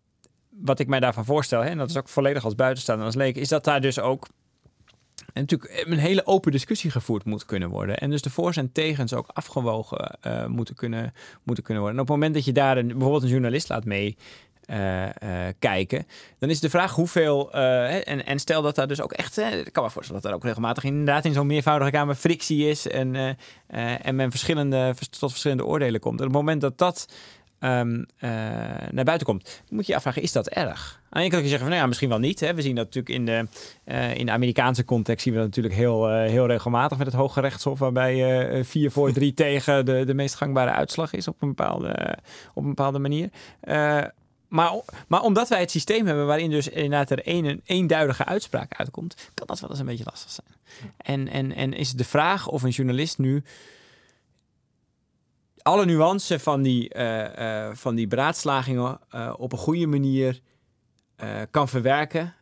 wat 0.48 0.78
ik 0.78 0.86
mij 0.86 1.00
daarvan 1.00 1.24
voorstel, 1.24 1.60
hè, 1.60 1.68
en 1.68 1.78
dat 1.78 1.90
is 1.90 1.96
ook 1.96 2.08
volledig 2.08 2.44
als 2.44 2.54
buitenstaander, 2.54 3.06
als 3.06 3.14
leek, 3.14 3.36
is 3.36 3.48
dat 3.48 3.64
daar 3.64 3.80
dus 3.80 3.98
ook 3.98 4.28
natuurlijk 5.34 5.84
een 5.86 5.98
hele 5.98 6.26
open 6.26 6.52
discussie 6.52 6.90
gevoerd 6.90 7.24
moet 7.24 7.44
kunnen 7.44 7.68
worden. 7.68 7.98
En 7.98 8.10
dus 8.10 8.22
de 8.22 8.30
voor's 8.30 8.56
en 8.56 8.72
tegens 8.72 9.14
ook 9.14 9.28
afgewogen 9.32 10.18
uh, 10.26 10.46
moeten, 10.46 10.74
kunnen, 10.74 11.12
moeten 11.42 11.64
kunnen 11.64 11.82
worden. 11.82 12.00
En 12.00 12.04
op 12.04 12.08
het 12.08 12.16
moment 12.16 12.34
dat 12.34 12.44
je 12.44 12.52
daar 12.52 12.76
een, 12.76 12.88
bijvoorbeeld 12.88 13.22
een 13.22 13.28
journalist 13.28 13.68
laat 13.68 13.84
mee 13.84 14.16
uh, 14.66 15.08
kijken. 15.58 16.06
Dan 16.38 16.50
is 16.50 16.60
de 16.60 16.70
vraag 16.70 16.94
hoeveel. 16.94 17.52
En, 17.52 18.26
en 18.26 18.38
stel 18.38 18.62
dat 18.62 18.74
daar 18.74 18.88
dus 18.88 19.00
ook 19.00 19.12
echt. 19.12 19.36
ik 19.38 19.72
kan 19.72 19.84
me 19.84 19.90
voorstellen 19.90 20.22
dat 20.22 20.30
er 20.30 20.36
ook 20.36 20.44
regelmatig 20.44 20.84
inderdaad 20.84 21.24
in 21.24 21.32
zo'n 21.32 21.46
meervoudige 21.46 21.90
kamer 21.90 22.14
frictie 22.14 22.68
is. 22.68 22.88
En, 22.88 23.36
en 24.02 24.16
men 24.16 24.30
verschillende, 24.30 24.94
tot 25.18 25.30
verschillende 25.30 25.64
oordelen 25.64 26.00
komt. 26.00 26.18
Op 26.18 26.26
het 26.26 26.34
moment 26.34 26.60
dat 26.60 26.78
dat. 26.78 27.06
Um, 27.64 28.06
naar 28.90 29.04
buiten 29.04 29.26
komt, 29.26 29.62
moet 29.68 29.86
je 29.86 29.90
je 29.92 29.96
afvragen: 29.96 30.22
is 30.22 30.32
dat 30.32 30.48
erg? 30.48 31.00
Aan 31.02 31.10
de 31.10 31.18
ene 31.18 31.28
kant 31.28 31.32
kun 31.32 31.42
je 31.42 31.48
zeggen 31.48 31.58
van 31.58 31.68
nou 31.68 31.80
ja, 31.80 31.86
misschien 31.86 32.08
wel 32.08 32.18
niet. 32.18 32.40
Hè. 32.40 32.54
We 32.54 32.62
zien 32.62 32.74
dat 32.74 32.84
natuurlijk 32.84 33.14
in 33.14 33.26
de, 33.26 33.46
in 34.18 34.26
de 34.26 34.32
Amerikaanse 34.32 34.84
context 34.84 35.22
zien 35.22 35.32
we 35.32 35.38
dat 35.38 35.48
natuurlijk 35.48 35.74
heel, 35.74 36.10
heel 36.10 36.46
regelmatig 36.46 36.98
met 36.98 37.06
het 37.06 37.16
Hoge 37.16 37.40
Rechtshof, 37.40 37.78
waarbij 37.78 38.64
4 38.64 38.90
voor 38.90 39.12
3 39.12 39.34
tegen 39.44 39.84
de, 39.84 40.04
de 40.04 40.14
meest 40.14 40.34
gangbare 40.34 40.70
uitslag 40.70 41.12
is 41.12 41.28
op 41.28 41.42
een 41.42 41.48
bepaalde, 41.48 42.18
op 42.54 42.62
een 42.62 42.68
bepaalde 42.68 42.98
manier. 42.98 43.30
Maar, 44.52 44.72
maar 45.08 45.22
omdat 45.22 45.48
wij 45.48 45.60
het 45.60 45.70
systeem 45.70 46.06
hebben 46.06 46.26
waarin 46.26 46.50
dus 46.50 46.68
inderdaad 46.68 47.10
er 47.10 47.20
een, 47.22 47.60
eenduidige 47.64 48.24
uitspraak 48.24 48.74
uitkomt, 48.76 49.30
kan 49.34 49.46
dat 49.46 49.60
wel 49.60 49.70
eens 49.70 49.78
een 49.78 49.86
beetje 49.86 50.04
lastig 50.04 50.30
zijn. 50.30 50.46
En, 50.96 51.28
en, 51.28 51.54
en 51.54 51.72
is 51.72 51.92
de 51.92 52.04
vraag 52.04 52.48
of 52.48 52.62
een 52.62 52.70
journalist 52.70 53.18
nu 53.18 53.42
alle 55.62 55.84
nuance 55.84 56.38
van 56.38 56.62
die, 56.62 56.94
uh, 56.96 57.38
uh, 57.38 57.74
van 57.74 57.94
die 57.94 58.06
beraadslagingen 58.06 59.00
uh, 59.14 59.34
op 59.36 59.52
een 59.52 59.58
goede 59.58 59.86
manier 59.86 60.40
kan 61.50 61.68
verwerken. 61.68 62.34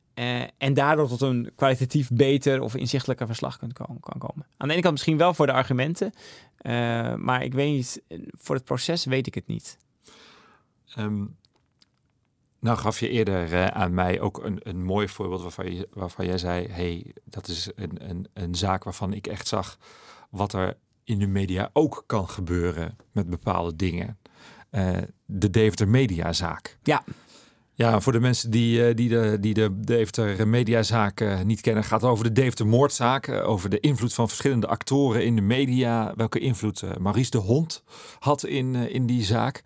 en 0.58 0.74
daardoor 0.74 1.08
tot 1.08 1.20
een 1.20 1.52
kwalitatief 1.54 2.10
beter 2.12 2.60
of 2.60 2.74
inzichtelijker 2.74 3.26
verslag 3.26 3.58
kan 3.58 3.72
komen, 3.72 4.00
kan 4.00 4.18
komen. 4.18 4.46
Aan 4.56 4.68
de 4.68 4.72
ene 4.72 4.82
kant 4.82 4.94
misschien 4.94 5.16
wel 5.16 5.34
voor 5.34 5.46
de 5.46 5.52
argumenten, 5.52 6.12
maar 7.16 7.42
ik 7.42 7.52
weet 7.52 7.72
niet, 7.72 8.02
voor 8.30 8.54
het 8.54 8.64
proces 8.64 9.04
weet 9.04 9.26
ik 9.26 9.34
het 9.34 9.46
niet. 9.46 9.78
Um, 10.98 11.36
nou 12.60 12.78
gaf 12.78 13.00
je 13.00 13.08
eerder 13.08 13.70
aan 13.70 13.94
mij 13.94 14.20
ook 14.20 14.44
een, 14.44 14.60
een 14.62 14.84
mooi 14.84 15.08
voorbeeld 15.08 15.42
waarvan, 15.42 15.74
je, 15.74 15.88
waarvan 15.92 16.26
jij 16.26 16.38
zei... 16.38 16.68
hey, 16.68 17.14
dat 17.24 17.48
is 17.48 17.70
een, 17.74 18.10
een, 18.10 18.28
een 18.32 18.54
zaak 18.54 18.84
waarvan 18.84 19.12
ik 19.12 19.26
echt 19.26 19.48
zag 19.48 19.78
wat 20.30 20.52
er 20.52 20.76
in 21.04 21.18
de 21.18 21.26
media 21.26 21.70
ook 21.72 22.04
kan 22.06 22.28
gebeuren 22.28 22.96
met 23.12 23.30
bepaalde 23.30 23.76
dingen. 23.76 24.18
Uh, 24.70 24.96
de 25.26 25.50
Deventer 25.50 25.88
Mediazaak. 25.88 26.78
Ja. 26.82 27.04
Ja, 27.74 28.00
voor 28.00 28.12
de 28.12 28.20
mensen 28.20 28.50
die, 28.50 28.86
eh, 28.86 28.96
die 28.96 29.08
de, 29.08 29.36
die 29.40 29.54
de 29.54 29.80
Deventer 29.80 30.48
mediazaak 30.48 31.20
uh, 31.20 31.40
niet 31.40 31.60
kennen, 31.60 31.84
gaat 31.84 32.00
het 32.00 32.10
over 32.10 32.24
de 32.24 32.32
Deventer 32.32 32.66
moordzaak. 32.66 33.28
Over 33.28 33.70
de 33.70 33.80
invloed 33.80 34.14
van 34.14 34.28
verschillende 34.28 34.66
actoren 34.66 35.24
in 35.24 35.34
de 35.36 35.40
media. 35.42 36.12
Welke 36.16 36.38
invloed 36.38 36.98
Maurice 36.98 37.30
de 37.30 37.38
Hond 37.38 37.82
had 38.18 38.44
in, 38.44 38.74
in 38.74 39.06
die 39.06 39.24
zaak. 39.24 39.62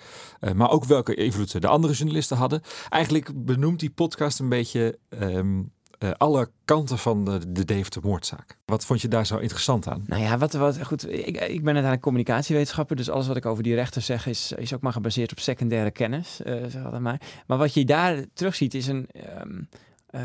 maar 0.55 0.71
ook 0.71 0.85
welke 0.85 1.15
invloed 1.15 1.61
de 1.61 1.69
andere 1.69 1.93
journalisten 1.93 2.37
hadden. 2.37 2.63
Eigenlijk 2.89 3.45
benoemt 3.45 3.81
die 3.81 3.91
podcast 3.91 4.39
een 4.39 4.49
beetje 4.49 4.99
um, 5.09 5.73
uh, 6.05 6.11
alle 6.17 6.51
kanten 6.65 6.99
van 6.99 7.25
de, 7.25 7.53
de 7.53 7.65
Deventer 7.65 8.03
moordzaak. 8.05 8.59
Wat 8.65 8.85
vond 8.85 9.01
je 9.01 9.09
daar 9.09 9.27
zo 9.27 9.37
interessant 9.37 9.89
aan? 9.89 10.05
Nou 10.07 10.23
ja, 10.23 10.39
wat, 10.39 10.53
wat 10.53 10.85
goed. 10.87 11.11
Ik, 11.11 11.27
ik 11.27 11.37
ben 11.37 11.65
uiteindelijk 11.65 12.03
communicatiewetenschapper, 12.03 12.97
dus 12.97 13.11
alles 13.11 13.27
wat 13.27 13.37
ik 13.37 13.47
over 13.47 13.63
die 13.63 13.75
rechter 13.75 14.03
zeg 14.03 14.27
is, 14.27 14.53
is 14.53 14.75
ook 14.75 14.81
maar 14.81 14.93
gebaseerd 14.93 15.31
op 15.33 15.39
secundaire 15.39 15.91
kennis. 15.91 16.41
Uh, 16.47 16.65
zeg 16.69 16.99
maar. 16.99 17.21
maar 17.47 17.59
wat 17.59 17.75
je 17.75 17.85
daar 17.85 18.25
terugziet 18.35 18.75
is, 18.75 18.87
een, 18.87 19.09
um, 19.41 19.69
uh, 20.11 20.21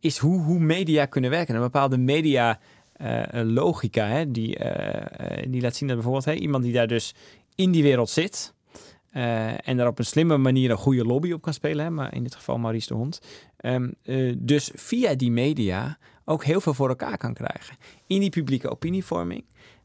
is 0.00 0.18
hoe, 0.18 0.42
hoe 0.42 0.58
media 0.58 1.06
kunnen 1.06 1.30
werken. 1.30 1.54
Een 1.54 1.60
bepaalde 1.60 1.98
media 1.98 2.58
logica, 3.32 4.06
hè, 4.06 4.30
die, 4.30 4.58
die 5.48 5.60
laat 5.60 5.76
zien 5.76 5.88
dat 5.88 5.96
bijvoorbeeld 5.96 6.24
hè, 6.24 6.32
iemand 6.32 6.64
die 6.64 6.72
daar 6.72 6.86
dus 6.86 7.14
in 7.54 7.70
die 7.70 7.82
wereld 7.82 8.10
zit, 8.10 8.54
en 9.64 9.76
daar 9.76 9.86
op 9.86 9.98
een 9.98 10.04
slimme 10.04 10.36
manier 10.36 10.70
een 10.70 10.76
goede 10.76 11.04
lobby 11.04 11.32
op 11.32 11.42
kan 11.42 11.52
spelen. 11.52 11.84
Hè, 11.84 11.90
maar 11.90 12.14
in 12.14 12.22
dit 12.22 12.34
geval 12.34 12.58
Maurice 12.58 12.88
de 12.88 12.94
Hond. 12.94 13.20
Um, 13.60 13.94
uh, 14.04 14.36
dus 14.38 14.70
via 14.74 15.14
die 15.14 15.30
media 15.30 15.98
ook 16.24 16.44
heel 16.44 16.60
veel 16.60 16.74
voor 16.74 16.88
elkaar 16.88 17.18
kan 17.18 17.34
krijgen. 17.34 17.76
In 18.06 18.20
die 18.20 18.30
publieke 18.30 18.70
opinievorming. 18.70 19.44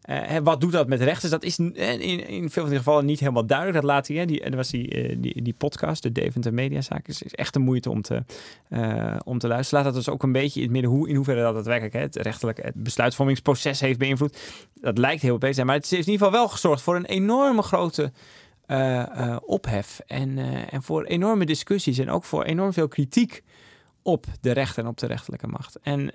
Uh, 0.10 0.38
wat 0.44 0.62
doet 0.62 0.72
dat 0.72 0.88
met 0.88 1.02
rechters? 1.02 1.32
Dat 1.32 1.44
is 1.44 1.60
in, 1.60 1.76
in 2.28 2.50
veel 2.50 2.62
van 2.62 2.70
die 2.70 2.78
gevallen 2.78 3.06
niet 3.06 3.20
helemaal 3.20 3.46
duidelijk. 3.46 3.78
Dat 3.78 3.90
laat 3.90 4.08
hij, 4.08 4.26
die, 4.26 4.42
er 4.42 4.56
was 4.56 4.70
die, 4.70 5.20
die, 5.20 5.42
die 5.42 5.54
podcast, 5.54 6.04
de 6.04 6.12
Deventer 6.12 6.54
Mediazaak, 6.54 7.08
is, 7.08 7.22
is 7.22 7.34
echt 7.34 7.54
de 7.54 7.60
moeite 7.60 7.90
om 7.90 8.02
te, 8.02 8.24
om 9.24 9.38
te 9.38 9.48
luisteren. 9.48 9.84
Laat 9.84 9.94
dat 9.94 10.04
dus 10.04 10.14
ook 10.14 10.24
een 10.24 10.32
beetje 10.32 10.60
in 10.60 10.66
het 10.66 10.74
midden 10.74 10.92
hoe, 10.92 11.10
in 11.10 11.16
hoeverre 11.16 11.42
dat 11.42 11.54
daadwerkelijk 11.54 11.94
het 11.94 12.16
rechtelijk 12.16 12.64
het 12.64 12.76
besluitvormingsproces 12.76 13.80
heeft 13.80 14.00
beïnvloed. 14.00 14.38
Dat 14.82 14.98
lijkt 14.98 15.22
heel 15.22 15.38
beter 15.38 15.56
zijn, 15.56 15.68
maar 15.68 15.76
het 15.76 15.90
heeft 15.90 16.08
in 16.08 16.12
ieder 16.12 16.26
geval 16.28 16.42
wel 16.42 16.50
gezorgd 16.50 16.82
voor 16.82 16.96
een 16.96 17.06
enorme 17.06 17.62
grote 17.62 18.12
uh, 18.68 19.06
uh, 19.18 19.38
ophef 19.46 20.00
en, 20.08 20.38
uh, 20.38 20.74
en 20.74 20.84
voor 20.84 21.04
enorme 21.04 21.46
discussies 21.46 21.98
en 21.98 22.10
ook 22.10 22.24
voor 22.24 22.44
enorm 22.44 22.74
veel 22.74 22.88
kritiek 22.88 23.44
op 24.02 24.26
de 24.42 24.52
rechter 24.52 24.84
en 24.84 24.90
op 24.90 24.98
de 24.98 25.08
rechterlijke 25.08 25.48
macht. 25.48 25.80
En 25.82 26.12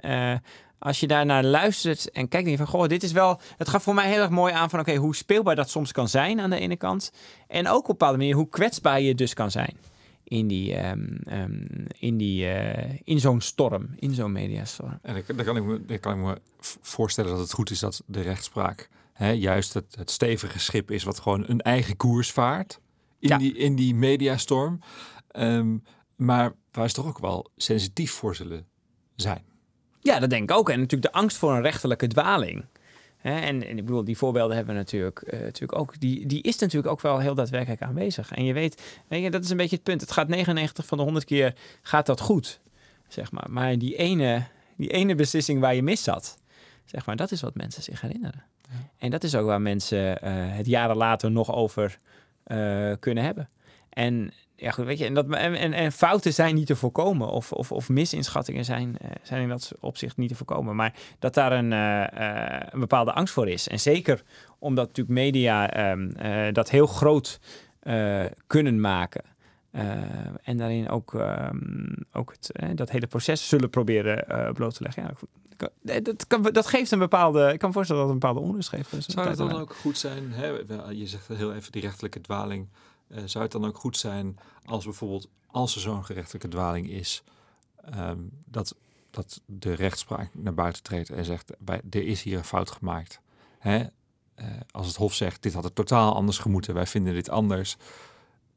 als 0.78 1.00
je 1.00 1.06
daarnaar 1.06 1.44
luistert 1.44 2.10
en 2.10 2.28
kijkt, 2.28 2.46
denk 2.46 2.58
je 2.58 2.64
van, 2.64 2.66
goh, 2.66 2.88
dit 2.88 3.02
is 3.02 3.12
wel, 3.12 3.40
het 3.56 3.68
gaf 3.68 3.82
voor 3.82 3.94
mij 3.94 4.08
heel 4.08 4.20
erg 4.20 4.30
mooi 4.30 4.52
aan 4.52 4.70
van, 4.70 4.80
oké, 4.80 4.94
hoe 4.94 5.16
speelbaar 5.16 5.56
dat 5.56 5.70
soms 5.70 5.92
kan 5.92 6.08
zijn 6.08 6.40
aan 6.40 6.50
de 6.50 6.58
ene 6.58 6.76
kant. 6.76 7.12
En 7.46 7.68
ook 7.68 7.82
op 7.82 7.88
een 7.88 7.96
bepaalde 7.96 8.18
manier 8.18 8.34
hoe 8.34 8.48
kwetsbaar 8.48 9.00
je 9.00 9.14
dus 9.14 9.34
kan 9.34 9.50
zijn 9.50 9.76
in, 10.24 10.46
die, 10.46 10.88
um, 10.88 11.18
um, 11.32 11.86
in, 11.98 12.16
die, 12.16 12.46
in 13.04 13.20
zo'n 13.20 13.40
storm, 13.40 13.88
in 13.98 14.14
zo'n 14.14 14.32
mediastorm. 14.32 14.98
En 15.02 15.24
dan 15.26 15.44
kan, 15.44 15.56
ik 15.56 15.64
me, 15.64 15.98
kan 15.98 16.12
ik 16.12 16.24
me 16.24 16.40
voorstellen 16.80 17.30
dat 17.30 17.40
het 17.40 17.52
goed 17.52 17.70
is 17.70 17.78
dat 17.78 18.02
de 18.06 18.20
rechtspraak 18.20 18.88
hè, 19.18 19.30
juist 19.30 19.74
het, 19.74 19.94
het 19.98 20.10
stevige 20.10 20.58
schip 20.58 20.90
is 20.90 21.02
wat 21.02 21.20
gewoon 21.20 21.44
een 21.46 21.60
eigen 21.60 21.96
koers 21.96 22.30
vaart 22.32 22.80
in, 23.18 23.28
ja. 23.28 23.38
die, 23.38 23.56
in 23.56 23.74
die 23.74 23.94
mediastorm. 23.94 24.80
Um, 25.36 25.82
maar 26.16 26.54
waar 26.72 26.88
ze 26.88 26.94
toch 26.94 27.06
ook 27.06 27.18
wel 27.18 27.50
sensitief 27.56 28.12
voor 28.12 28.34
zullen 28.34 28.66
zijn. 29.14 29.42
Ja, 30.00 30.18
dat 30.18 30.30
denk 30.30 30.50
ik 30.50 30.56
ook. 30.56 30.68
En 30.68 30.80
natuurlijk 30.80 31.12
de 31.12 31.18
angst 31.18 31.36
voor 31.36 31.52
een 31.52 31.62
rechterlijke 31.62 32.06
dwaling. 32.06 32.64
Hè, 33.16 33.40
en, 33.40 33.66
en, 33.66 33.78
ik 33.78 33.84
bedoel, 33.84 34.04
die 34.04 34.16
voorbeelden 34.16 34.56
hebben 34.56 34.74
we 34.74 34.80
natuurlijk, 34.80 35.22
uh, 35.26 35.40
natuurlijk 35.40 35.78
ook. 35.78 36.00
Die, 36.00 36.26
die 36.26 36.42
is 36.42 36.58
natuurlijk 36.58 36.92
ook 36.92 37.00
wel 37.00 37.18
heel 37.18 37.34
daadwerkelijk 37.34 37.82
aanwezig. 37.82 38.32
En 38.32 38.44
je 38.44 38.52
weet, 38.52 38.82
weet 39.08 39.22
je, 39.22 39.30
dat 39.30 39.44
is 39.44 39.50
een 39.50 39.56
beetje 39.56 39.76
het 39.76 39.84
punt. 39.84 40.00
Het 40.00 40.12
gaat 40.12 40.28
99 40.28 40.86
van 40.86 40.98
de 40.98 41.04
100 41.04 41.24
keer 41.24 41.54
gaat 41.82 42.06
dat 42.06 42.20
goed, 42.20 42.60
zeg 43.08 43.32
maar. 43.32 43.46
Maar 43.50 43.78
die 43.78 43.96
ene, 43.96 44.46
die 44.76 44.90
ene 44.90 45.14
beslissing 45.14 45.60
waar 45.60 45.74
je 45.74 45.82
mis 45.82 46.02
zat, 46.02 46.38
zeg 46.84 47.06
maar, 47.06 47.16
dat 47.16 47.30
is 47.30 47.40
wat 47.40 47.54
mensen 47.54 47.82
zich 47.82 48.00
herinneren. 48.00 48.44
En 48.98 49.10
dat 49.10 49.24
is 49.24 49.34
ook 49.34 49.46
waar 49.46 49.60
mensen 49.60 50.10
uh, 50.10 50.30
het 50.56 50.66
jaren 50.66 50.96
later 50.96 51.30
nog 51.30 51.52
over 51.54 51.98
uh, 52.46 52.92
kunnen 52.98 53.24
hebben. 53.24 53.48
En 53.88 54.32
ja, 54.56 54.70
goed, 54.70 54.84
weet 54.84 54.98
je, 54.98 55.04
en, 55.04 55.14
dat, 55.14 55.30
en, 55.30 55.54
en, 55.54 55.72
en, 55.72 55.92
fouten 55.92 56.32
zijn 56.32 56.54
niet 56.54 56.66
te 56.66 56.76
voorkomen, 56.76 57.28
of, 57.28 57.52
of, 57.52 57.72
of 57.72 57.88
misinschattingen 57.88 58.64
zijn, 58.64 58.96
uh, 59.02 59.10
zijn 59.22 59.42
in 59.42 59.48
dat 59.48 59.72
opzicht 59.80 60.16
niet 60.16 60.28
te 60.28 60.34
voorkomen. 60.34 60.76
Maar 60.76 60.94
dat 61.18 61.34
daar 61.34 61.52
een, 61.52 62.80
bepaalde 62.80 63.12
angst 63.12 63.34
voor 63.34 63.48
is. 63.48 63.68
En 63.68 63.80
zeker 63.80 64.22
omdat 64.58 64.86
natuurlijk 64.86 65.18
media 65.18 65.90
um, 65.90 66.12
dat 66.52 66.70
heel 66.70 66.86
groot 66.86 67.40
kunnen 68.46 68.80
maken. 68.80 69.22
en 70.42 70.56
daarin 70.56 70.88
ook, 70.88 71.12
um, 71.12 71.94
ook 72.12 72.32
het, 72.32 72.76
dat 72.76 72.90
hele 72.90 73.06
proces 73.06 73.48
zullen 73.48 73.70
proberen 73.70 74.54
bloot 74.54 74.74
te 74.74 74.82
leggen. 74.82 75.02
Ja, 75.02 75.10
dat, 76.02 76.26
kan, 76.26 76.42
dat 76.42 76.66
geeft 76.66 76.90
een 76.90 76.98
bepaalde. 76.98 77.52
Ik 77.52 77.58
kan 77.58 77.68
me 77.68 77.74
voorstellen 77.74 78.02
dat 78.02 78.12
het 78.12 78.22
een 78.22 78.28
bepaalde 78.28 78.50
onrust 78.50 78.68
geeft. 78.68 78.90
Dus 78.90 79.06
zou 79.06 79.28
het 79.28 79.36
dan 79.36 79.52
ook 79.52 79.74
goed 79.74 79.98
zijn? 79.98 80.32
Hè, 80.32 80.46
je 80.90 81.06
zegt 81.06 81.28
heel 81.28 81.54
even 81.54 81.72
die 81.72 81.82
rechtelijke 81.82 82.20
dwaling. 82.20 82.68
Uh, 83.08 83.18
zou 83.24 83.44
het 83.44 83.52
dan 83.52 83.64
ook 83.66 83.76
goed 83.76 83.96
zijn 83.96 84.38
als 84.64 84.84
bijvoorbeeld, 84.84 85.28
als 85.46 85.74
er 85.74 85.80
zo'n 85.80 86.04
gerechtelijke 86.04 86.48
dwaling 86.48 86.90
is, 86.90 87.22
um, 87.94 88.30
dat, 88.44 88.74
dat 89.10 89.40
de 89.46 89.72
rechtspraak 89.72 90.30
naar 90.32 90.54
buiten 90.54 90.82
treedt 90.82 91.10
en 91.10 91.24
zegt: 91.24 91.52
bij, 91.58 91.80
er 91.90 92.06
is 92.06 92.22
hier 92.22 92.38
een 92.38 92.44
fout 92.44 92.70
gemaakt. 92.70 93.20
Hè? 93.58 93.78
Uh, 93.78 94.46
als 94.70 94.86
het 94.86 94.96
Hof 94.96 95.14
zegt: 95.14 95.42
dit 95.42 95.54
had 95.54 95.64
het 95.64 95.74
totaal 95.74 96.14
anders 96.14 96.38
gemoeten, 96.38 96.74
wij 96.74 96.86
vinden 96.86 97.14
dit 97.14 97.30
anders. 97.30 97.76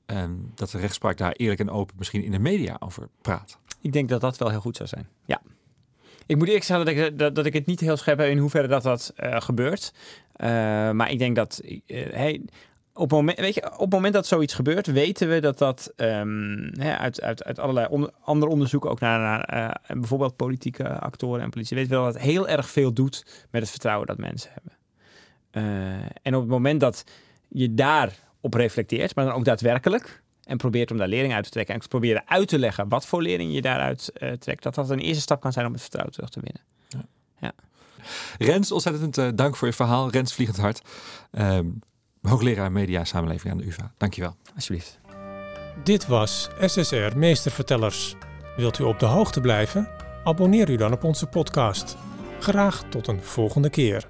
Um, 0.06 0.52
dat 0.56 0.70
de 0.70 0.78
rechtspraak 0.78 1.18
daar 1.18 1.32
eerlijk 1.32 1.60
en 1.60 1.70
open 1.70 1.96
misschien 1.98 2.24
in 2.24 2.32
de 2.32 2.40
media 2.40 2.76
over 2.80 3.10
praat. 3.22 3.58
Ik 3.82 3.94
denk 3.94 4.10
dat 4.10 4.22
dat 4.22 4.38
wel 4.38 4.50
heel 4.50 4.60
goed 4.60 4.76
zou 4.76 4.90
zijn. 4.90 5.10
Ja. 5.26 5.42
Ik 6.32 6.38
moet 6.38 6.48
eerlijk 6.48 6.65
zeggen 6.65 6.86
dat 6.86 6.96
ik, 6.96 7.17
dat, 7.17 7.36
dat 7.36 7.46
ik 7.46 7.54
het 7.54 7.65
niet 7.65 7.80
heel 7.80 7.98
scherp 7.98 8.17
heb 8.17 8.30
in 8.30 8.38
hoeverre 8.38 8.67
dat 8.67 8.84
dat 8.84 9.13
uh, 9.17 9.41
gebeurt. 9.41 9.94
Uh, 10.38 10.48
maar 10.91 11.12
ik 11.12 11.20
denk 11.20 11.36
dat 11.36 11.62
uh, 11.63 11.80
hey, 12.12 12.41
op, 12.94 13.12
moment, 13.12 13.39
weet 13.39 13.54
je, 13.54 13.72
op 13.74 13.80
het 13.80 13.91
moment 13.91 14.13
dat 14.13 14.28
zoiets 14.28 14.54
gebeurt, 14.54 14.88
weten 14.88 15.30
we 15.30 15.39
dat 15.39 15.58
dat 15.58 15.94
ehm, 15.96 16.70
hè, 16.80 16.98
uit, 16.98 17.22
uit, 17.22 17.44
uit 17.44 17.60
allerlei 17.60 17.88
onder, 17.89 18.10
andere 18.22 18.52
onderzoeken, 18.52 18.89
ook 18.89 19.00
naar, 19.00 19.20
naar 19.20 19.44
eh, 19.44 19.98
bijvoorbeeld 20.00 20.36
politieke 20.36 20.89
actoren 20.89 21.41
en 21.41 21.50
politie, 21.50 21.78
weten 21.78 21.91
we 21.91 22.04
dat 22.04 22.13
het 22.13 22.24
heel 22.24 22.48
erg 22.48 22.70
veel 22.70 22.94
doet 22.94 23.46
met 23.50 23.62
het 23.62 23.72
vertrouwen 23.72 24.08
dat 24.08 24.17
mensen 24.17 24.52
hebben. 24.54 24.74
Eh, 25.52 26.10
en 26.22 26.36
op 26.36 26.41
het 26.41 26.50
moment 26.50 26.80
dat 26.80 27.04
je 27.48 27.74
daarop 27.74 28.54
reflecteert, 28.54 29.15
maar 29.15 29.26
dan 29.26 29.34
ook 29.34 29.46
daadwerkelijk, 29.46 30.24
en 30.43 30.58
probeert 30.58 30.91
om 30.91 30.97
daar 30.97 31.08
lering 31.08 31.34
uit 31.34 31.43
te 31.43 31.49
trekken 31.49 31.75
en 31.75 31.88
proberen 31.88 32.23
uit 32.25 32.47
te 32.47 32.60
leggen 32.60 32.89
wat 32.89 33.06
voor 33.06 33.21
lering 33.21 33.54
je 33.54 33.62
daaruit 33.62 34.12
uh, 34.17 34.32
trekt, 34.32 34.63
dat 34.63 34.75
dat 34.75 34.89
een 34.89 34.99
eerste 34.99 35.21
stap 35.21 35.41
kan 35.41 35.51
zijn 35.51 35.65
om 35.65 35.71
het 35.71 35.82
vertrouwen 35.82 36.13
terug 36.13 36.30
te 36.30 36.39
winnen. 36.39 36.62
Ja. 36.88 37.06
ja. 37.39 37.54
Rens, 38.38 38.71
ontzettend 38.71 39.17
uh, 39.17 39.27
dank 39.36 39.56
voor 39.56 39.67
je 39.67 39.73
verhaal. 39.73 40.10
Rens 40.10 40.34
Vliegend 40.34 40.58
Hart, 40.58 40.82
um, 41.32 41.80
hoogleraar 42.21 42.71
media 42.71 43.04
samenleving 43.04 43.54
aan 43.54 43.60
de 43.60 43.65
UvA. 43.65 43.93
Dankjewel. 43.97 44.36
Alsjeblieft. 44.56 44.99
Dit 45.84 46.08
was 46.08 46.49
SSR 46.60 47.12
Meestervertellers. 47.15 48.15
Wilt 48.56 48.80
u 48.80 48.84
op 48.84 48.99
de 48.99 49.06
hoogte 49.06 49.41
blijven? 49.41 49.89
Abonneer 50.23 50.69
u 50.69 50.75
dan 50.75 50.93
op 50.93 51.04
onze 51.04 51.27
podcast. 51.27 51.97
Graag 52.39 52.84
tot 52.89 53.08
een 53.08 53.23
volgende 53.23 53.69
keer. 53.69 54.08